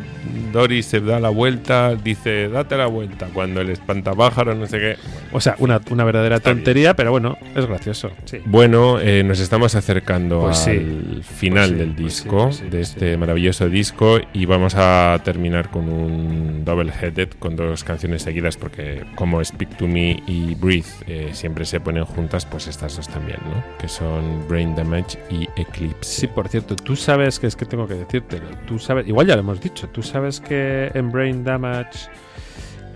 Doris 0.53 0.87
se 0.87 1.01
da 1.01 1.21
la 1.21 1.29
vuelta, 1.29 1.95
dice, 1.95 2.49
date 2.49 2.77
la 2.77 2.87
vuelta. 2.87 3.29
Cuando 3.33 3.61
el 3.61 3.71
espantapájaro, 3.71 4.55
no 4.55 4.67
sé 4.67 4.79
qué. 4.79 4.97
O 5.33 5.41
sea, 5.41 5.55
una, 5.59 5.81
una 5.91 6.05
verdadera 6.05 6.37
Está 6.37 6.51
bien. 6.51 6.65
tontería, 6.65 6.97
pero 6.97 7.11
bueno, 7.13 7.37
es 7.55 7.67
gracioso. 7.67 8.11
Sí. 8.25 8.39
Bueno, 8.47 8.99
eh, 9.01 9.23
nos 9.23 9.39
estamos 9.41 9.75
acercando 9.75 10.41
Pues 10.43 10.59
sí. 10.59 10.71
al 10.71 11.23
final 11.23 11.69
Pues 11.69 11.71
sí, 11.71 11.75
del 11.77 11.89
pues 11.95 11.99
disco, 12.05 12.37
pues 12.49 12.71
de 12.71 12.81
este 12.81 13.17
maravilloso 13.17 13.69
disco, 13.69 14.19
y 14.33 14.47
vamos 14.47 14.75
a 14.77 15.21
terminar 15.25 15.71
con 15.71 15.89
un 15.89 16.65
double 16.65 16.93
headed 17.01 17.29
con 17.39 17.55
dos 17.57 17.85
canciones 17.85 18.23
seguidas, 18.23 18.57
porque 18.57 19.05
como 19.15 19.45
Speak 19.45 19.77
to 19.77 19.87
Me 19.87 20.23
y 20.27 20.55
Breathe 20.57 20.87
eh, 21.07 21.31
siempre 21.33 21.65
se 21.65 21.79
ponen 21.81 22.05
juntas, 22.05 22.45
pues 22.47 22.67
estas 22.67 22.97
dos 22.97 23.09
también, 23.09 23.39
¿no? 23.45 23.63
Que 23.79 23.89
son 23.89 24.47
Brain 24.49 24.75
Damage 24.75 25.19
y 25.31 25.49
Eclipse. 25.61 26.21
Sí, 26.21 26.27
por 26.27 26.49
cierto, 26.49 26.75
tú 26.77 26.97
sabes 26.97 27.39
que 27.39 27.47
es 27.47 27.55
que 27.57 27.67
tengo 27.67 27.87
que 27.87 28.06
decírtelo. 28.07 28.47
Tú 28.67 28.79
sabes, 28.79 29.07
igual 29.09 29.27
ya 29.27 29.35
lo 29.35 29.41
hemos 29.41 29.61
dicho. 29.61 29.89
Tú 29.89 30.03
sabes 30.03 30.41
que 30.41 30.91
en 30.95 31.11
Brain 31.13 31.45
Damage 31.45 32.09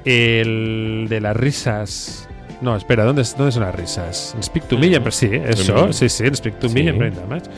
el 0.05 1.07
de 1.09 1.21
las 1.21 1.37
risas. 1.37 2.29
No, 2.61 2.77
espera, 2.77 3.05
¿dónde, 3.05 3.23
dónde 3.37 3.53
son 3.53 3.63
las 3.63 3.75
risas? 3.75 4.35
En 4.37 4.43
Speak 4.43 4.65
to 4.69 4.77
Me, 4.79 4.89
sí, 5.11 5.31
eso, 5.33 5.87
En- 5.87 5.93
sí, 5.95 6.09
sí, 6.09 6.25
en 6.27 6.35
Speak 6.35 6.59
to 6.59 6.69
Me 6.69 6.75
Sí. 6.75 6.81
y 6.81 6.89
en 6.89 6.99
Brain 6.99 7.15
Damage. 7.15 7.51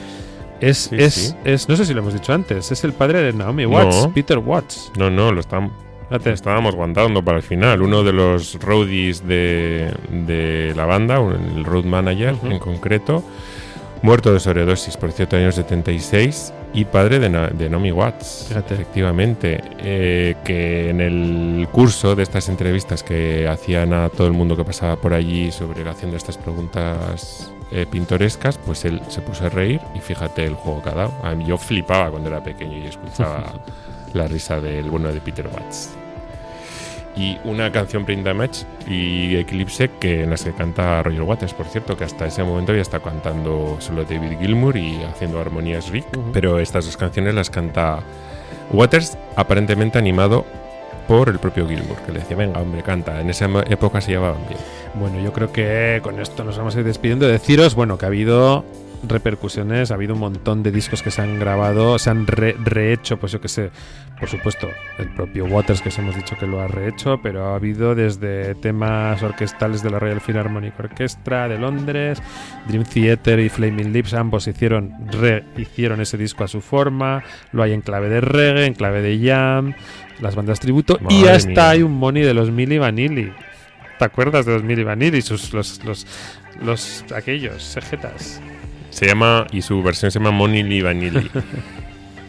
Es, 0.61 0.79
Sí, 0.79 0.97
es, 0.97 1.15
sí. 1.15 1.35
es, 1.45 1.69
no 1.69 1.75
sé 1.75 1.85
si 1.85 1.93
lo 1.93 2.01
hemos 2.03 2.15
dicho 2.15 2.33
antes, 2.33 2.71
es 2.71 2.85
el 2.85 2.93
padre 2.93 3.21
de 3.21 3.33
Naomi 3.33 3.67
Watts, 3.67 3.97
No. 4.05 4.15
Peter 4.15 4.39
Watts. 4.39 4.93
No, 4.97 5.11
no, 5.11 5.33
lo. 5.33 5.43
Fíjate. 5.43 6.29
Lo 6.29 6.35
estábamos 6.35 6.75
aguantando 6.75 7.25
para 7.25 7.39
el 7.39 7.43
final. 7.43 7.81
Uno 7.83 8.05
de 8.05 8.13
los 8.13 8.61
roadies 8.61 9.27
de, 9.27 9.93
de 10.11 10.73
la 10.77 10.85
banda, 10.85 11.17
el 11.17 11.65
road 11.65 11.85
manager 11.85 12.35
en 12.45 12.59
concreto, 12.61 13.25
muerto 14.03 14.33
de 14.33 14.41
sobredosis, 14.41 14.97
por 14.97 15.13
cierto, 15.13 15.37
años 15.37 15.55
76, 15.55 16.53
y 16.75 16.85
padre 16.85 17.19
de, 17.19 17.29
de 17.29 17.71
Naomi 17.71 17.93
Watts, 17.93 18.47
Fíjate. 18.49 18.75
efectivamente, 18.75 19.61
eh, 19.79 20.37
que 20.45 20.91
en 20.91 21.01
el 21.01 21.69
curso 21.71 22.15
de 22.17 22.23
estas 22.23 22.49
entrevistas 22.49 23.03
que 23.03 23.47
hacían 23.47 23.93
a 23.93 24.09
todo 24.09 24.27
el 24.27 24.33
mundo 24.33 24.57
que 24.57 24.65
pasaba 24.65 24.97
por 24.97 25.13
allí 25.13 25.53
sobre 25.53 25.89
haciendo 25.89 26.17
estas 26.17 26.39
preguntas 26.39 27.53
eh, 27.71 27.87
pintorescas, 27.91 28.59
pues 28.59 28.85
él 28.85 29.03
se 29.09 29.21
puso 29.21 29.47
a 29.47 29.49
reír 29.51 29.81
y 29.95 30.01
fíjate 30.01 30.45
el 30.45 30.55
juego 30.55 30.83
que 30.83 30.89
ha 30.91 30.95
dado. 30.95 31.13
A 31.23 31.35
mí 31.35 31.45
yo 31.47 31.59
flipaba 31.59 32.11
cuando 32.11 32.29
era 32.29 32.43
pequeño 32.43 32.79
y 32.79 32.87
escuchaba 32.87 33.53
la 34.15 34.27
risa 34.27 34.61
del 34.61 34.91
bueno 34.91 35.13
de 35.13 35.21
Peter 35.21 35.47
Watts. 35.47 35.91
Y 37.15 37.39
una 37.45 37.71
canción 37.71 38.05
Brain 38.05 38.25
Damage 38.25 38.65
y 38.89 39.37
Eclipse 39.37 39.91
que 40.01 40.23
en 40.23 40.31
las 40.31 40.45
que 40.45 40.53
canta 40.53 41.03
Roger 41.03 41.23
Waters, 41.23 41.53
por 41.53 41.67
cierto, 41.67 41.97
que 41.97 42.05
hasta 42.05 42.27
ese 42.27 42.43
momento 42.43 42.75
ya 42.75 42.81
está 42.81 43.01
cantando 43.01 43.77
solo 43.81 44.05
David 44.05 44.39
Gilmour 44.41 44.77
y 44.77 45.03
haciendo 45.05 45.39
armonías 45.39 45.91
Rick, 45.91 46.07
pero 46.33 46.59
estas 46.59 46.87
dos 46.87 46.97
canciones 46.97 47.35
las 47.35 47.51
canta 47.51 48.01
Waters, 48.73 49.19
aparentemente 49.37 49.99
animado 49.99 50.47
por 51.07 51.29
el 51.29 51.39
propio 51.39 51.69
Gilmour, 51.69 51.97
que 52.07 52.13
le 52.13 52.21
decía, 52.21 52.37
venga, 52.37 52.61
hombre, 52.61 52.83
canta. 52.83 53.21
En 53.21 53.29
esa 53.29 53.47
época 53.69 54.01
se 54.01 54.13
llevaban 54.13 54.47
bien. 54.49 54.61
Bueno, 54.95 55.21
yo 55.21 55.33
creo 55.33 55.53
que 55.53 56.01
con 56.03 56.21
esto 56.21 56.45
nos 56.45 56.57
vamos 56.57 56.77
a 56.77 56.81
ir 56.81 56.85
despidiendo. 56.85 57.27
Deciros, 57.27 57.75
bueno, 57.75 57.99
que 57.99 58.07
ha 58.07 58.09
habido 58.09 58.65
repercusiones, 59.07 59.91
ha 59.91 59.95
habido 59.95 60.15
un 60.15 60.21
montón 60.21 60.63
de 60.63 60.71
discos 60.71 61.03
que 61.03 61.11
se 61.11 61.23
han 61.23 61.39
grabado, 61.39 61.99
se 61.99 62.11
han 62.11 62.27
re- 62.27 62.57
rehecho, 62.65 63.19
pues 63.19 63.33
yo 63.33 63.41
que 63.41 63.49
sé, 63.49 63.71
por 64.19 64.29
supuesto, 64.29 64.69
el 64.99 65.09
propio 65.15 65.45
Waters 65.47 65.83
que 65.83 65.89
os 65.89 65.99
hemos 65.99 66.15
dicho 66.15 66.37
que 66.39 66.47
lo 66.47 66.61
ha 66.61 66.69
rehecho, 66.69 67.21
pero 67.23 67.49
ha 67.49 67.57
habido 67.57 67.95
desde 67.95 68.55
temas 68.55 69.23
orquestales 69.23 69.83
de 69.83 69.91
la 69.91 69.99
Royal 69.99 70.21
Philharmonic 70.21 70.79
Orchestra 70.79 71.49
de 71.49 71.59
Londres, 71.59 72.23
Dream 72.69 72.85
Theater 72.85 73.41
y 73.41 73.49
Flaming 73.49 73.93
Lips, 73.93 74.15
ambos 74.15 74.47
hicieron, 74.47 74.95
rehicieron 75.11 76.01
ese 76.01 76.17
disco 76.17 76.45
a 76.45 76.49
su 76.49 76.61
forma, 76.61 77.25
lo 77.53 77.63
hay 77.63 77.73
en 77.73 77.81
clave 77.81 78.09
de 78.09 78.21
reggae, 78.21 78.67
en 78.67 78.75
clave 78.75 79.03
de 79.03 79.29
jam, 79.29 79.75
las 80.21 80.37
bandas 80.37 80.61
tributo, 80.61 80.99
y 81.09 81.27
hasta 81.27 81.49
mía. 81.49 81.71
hay 81.71 81.83
un 81.83 81.93
money 81.93 82.23
de 82.23 82.35
los 82.35 82.51
Milli 82.51 82.79
Vanilli. 82.79 83.33
¿Te 83.99 84.05
acuerdas 84.05 84.47
de 84.47 84.53
los 84.53 84.63
Milli 84.63 84.85
Vanilli? 84.85 85.23
Sus, 85.23 85.53
los, 85.53 85.85
los, 85.85 86.07
los, 86.61 87.05
aquellos, 87.15 87.63
sejetas. 87.63 88.41
Se 88.93 89.07
llama, 89.07 89.47
y 89.51 89.62
su 89.62 89.82
versión 89.82 90.11
se 90.11 90.18
llama 90.18 90.30
Monili 90.30 90.82
Vanilli. 90.82 91.28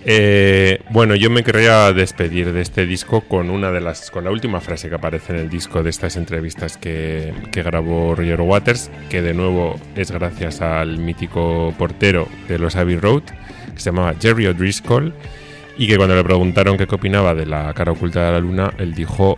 Eh, 0.05 0.81
bueno, 0.89 1.15
yo 1.15 1.29
me 1.29 1.43
querría 1.45 1.93
despedir 1.93 2.51
de 2.51 2.59
este 2.59 2.85
disco 2.85 3.21
con 3.21 3.49
una 3.49 3.71
de 3.71 3.79
las, 3.79 4.11
con 4.11 4.25
la 4.25 4.31
última 4.31 4.59
frase 4.59 4.89
que 4.89 4.95
aparece 4.95 5.31
en 5.31 5.39
el 5.39 5.49
disco 5.49 5.81
de 5.81 5.89
estas 5.89 6.17
entrevistas 6.17 6.75
que, 6.75 7.33
que 7.53 7.63
grabó 7.63 8.13
Roger 8.13 8.41
Waters, 8.41 8.91
que 9.09 9.21
de 9.21 9.33
nuevo 9.33 9.79
es 9.95 10.11
gracias 10.11 10.59
al 10.59 10.97
mítico 10.97 11.73
portero 11.77 12.27
de 12.49 12.59
los 12.59 12.75
Abbey 12.75 12.97
Road, 12.97 13.23
que 13.73 13.79
se 13.79 13.91
llamaba 13.91 14.13
Jerry 14.19 14.47
O'Driscoll, 14.47 15.13
y 15.77 15.87
que 15.87 15.95
cuando 15.95 16.15
le 16.15 16.23
preguntaron 16.25 16.75
qué 16.75 16.83
opinaba 16.83 17.33
de 17.33 17.45
la 17.45 17.73
cara 17.73 17.93
oculta 17.93 18.25
de 18.25 18.31
la 18.33 18.39
luna, 18.41 18.73
él 18.79 18.93
dijo, 18.93 19.37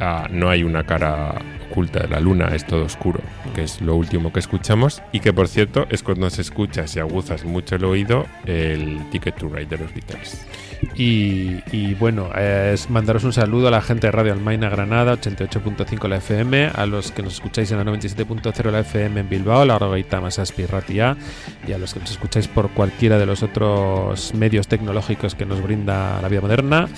"Ah, 0.00 0.26
no 0.28 0.50
hay 0.50 0.64
una 0.64 0.82
cara 0.84 1.36
oculta 1.74 2.06
la 2.06 2.20
luna, 2.20 2.54
es 2.54 2.64
todo 2.64 2.84
oscuro, 2.84 3.18
que 3.52 3.64
es 3.64 3.80
lo 3.80 3.96
último 3.96 4.32
que 4.32 4.38
escuchamos, 4.38 5.02
y 5.10 5.18
que 5.18 5.32
por 5.32 5.48
cierto 5.48 5.86
es 5.90 6.04
cuando 6.04 6.30
se 6.30 6.42
escucha, 6.42 6.86
si 6.86 7.00
aguzas 7.00 7.44
mucho 7.44 7.74
el 7.74 7.84
oído, 7.84 8.26
el 8.46 9.10
Ticket 9.10 9.34
to 9.34 9.48
Ride 9.48 9.66
de 9.66 9.78
los 9.78 9.92
Beatles. 9.92 10.46
Y, 10.94 11.56
y 11.72 11.94
bueno, 11.94 12.30
eh, 12.36 12.72
es 12.74 12.90
mandaros 12.90 13.24
un 13.24 13.32
saludo 13.32 13.68
a 13.68 13.70
la 13.72 13.82
gente 13.82 14.06
de 14.06 14.12
Radio 14.12 14.34
Almaina 14.34 14.68
Granada, 14.68 15.14
88.5 15.14 16.08
la 16.08 16.16
FM, 16.18 16.70
a 16.72 16.86
los 16.86 17.10
que 17.10 17.22
nos 17.22 17.34
escucháis 17.34 17.72
en 17.72 17.78
la 17.78 17.84
97.0 17.84 18.70
la 18.70 18.80
FM 18.80 19.20
en 19.20 19.28
Bilbao, 19.28 19.64
la 19.64 19.74
Orgoita 19.74 20.20
Masaspi 20.20 20.66
Ratia, 20.66 21.16
y 21.66 21.72
a 21.72 21.78
los 21.78 21.92
que 21.92 21.98
nos 21.98 22.12
escucháis 22.12 22.46
por 22.46 22.70
cualquiera 22.70 23.18
de 23.18 23.26
los 23.26 23.42
otros 23.42 24.32
medios 24.34 24.68
tecnológicos 24.68 25.34
que 25.34 25.44
nos 25.44 25.60
brinda 25.60 26.22
la 26.22 26.28
vida 26.28 26.40
moderna. 26.40 26.88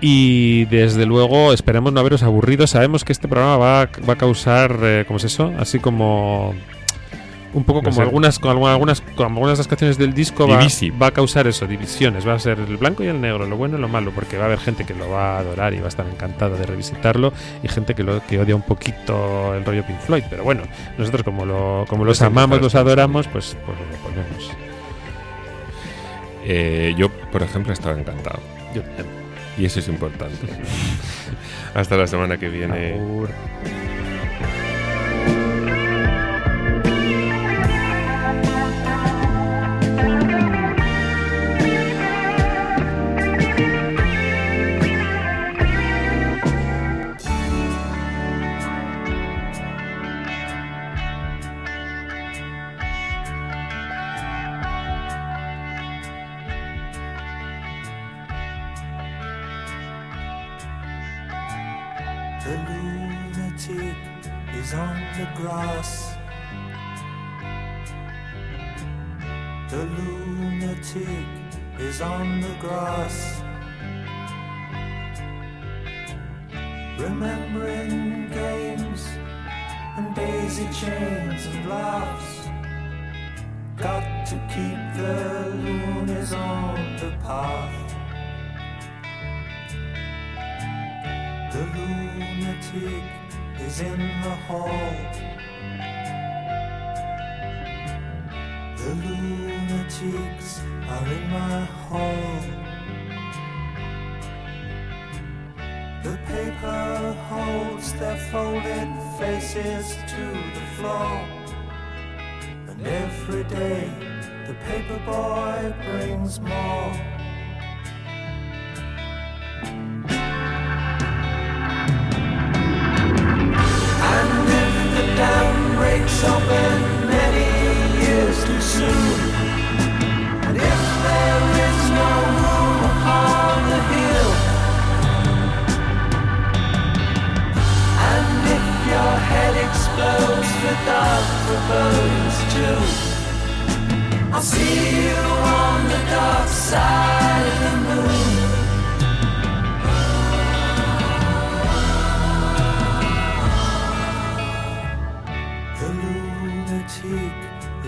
Y 0.00 0.66
desde 0.66 1.06
luego 1.06 1.52
esperemos 1.52 1.92
no 1.92 2.00
haberos 2.00 2.22
aburrido. 2.22 2.66
Sabemos 2.66 3.04
que 3.04 3.12
este 3.12 3.28
programa 3.28 3.56
va, 3.56 3.82
a, 3.82 3.88
va 4.08 4.14
a 4.14 4.16
causar, 4.18 4.78
eh, 4.82 5.04
¿cómo 5.06 5.16
es 5.16 5.24
eso? 5.24 5.52
Así 5.58 5.78
como 5.78 6.54
un 7.54 7.64
poco 7.64 7.82
como 7.82 8.00
algunas, 8.02 8.38
como 8.38 8.68
algunas 8.68 9.00
como 9.00 9.28
algunas 9.28 9.58
de 9.58 9.60
las 9.60 9.68
canciones 9.68 9.96
del 9.96 10.12
disco 10.12 10.48
va, 10.48 10.58
va, 11.00 11.06
a 11.06 11.10
causar 11.12 11.46
eso, 11.46 11.66
divisiones, 11.66 12.26
va 12.26 12.34
a 12.34 12.38
ser 12.38 12.58
el 12.58 12.76
blanco 12.76 13.04
y 13.04 13.06
el 13.06 13.20
negro, 13.20 13.46
lo 13.46 13.56
bueno 13.56 13.78
y 13.78 13.80
lo 13.80 13.88
malo, 13.88 14.10
porque 14.12 14.36
va 14.36 14.44
a 14.44 14.46
haber 14.46 14.58
gente 14.58 14.84
que 14.84 14.92
lo 14.92 15.08
va 15.08 15.36
a 15.36 15.38
adorar 15.38 15.72
y 15.72 15.78
va 15.78 15.86
a 15.86 15.88
estar 15.88 16.04
encantada 16.06 16.56
de 16.56 16.66
revisitarlo 16.66 17.32
y 17.62 17.68
gente 17.68 17.94
que 17.94 18.02
lo 18.02 18.20
que 18.26 18.40
odia 18.40 18.56
un 18.56 18.62
poquito 18.62 19.54
el 19.54 19.64
rollo 19.64 19.86
Pink 19.86 20.00
Floyd, 20.00 20.24
pero 20.28 20.42
bueno, 20.42 20.62
nosotros 20.98 21.22
como 21.22 21.46
lo 21.46 21.84
como 21.88 22.04
los 22.04 22.20
amamos, 22.22 22.60
los 22.60 22.74
adoramos, 22.74 23.28
pues 23.28 23.56
pues 23.64 23.78
lo 23.78 24.08
ponemos. 24.08 24.50
Eh, 26.46 26.94
yo, 26.96 27.08
por 27.08 27.42
ejemplo, 27.42 27.72
estaba 27.72 27.98
encantado. 27.98 28.40
Yo 28.74 28.82
también. 28.82 29.13
Y 29.56 29.64
eso 29.64 29.80
es 29.80 29.88
importante. 29.88 30.46
Hasta 31.74 31.96
la 31.96 32.06
semana 32.06 32.38
que 32.38 32.48
viene. 32.48 32.98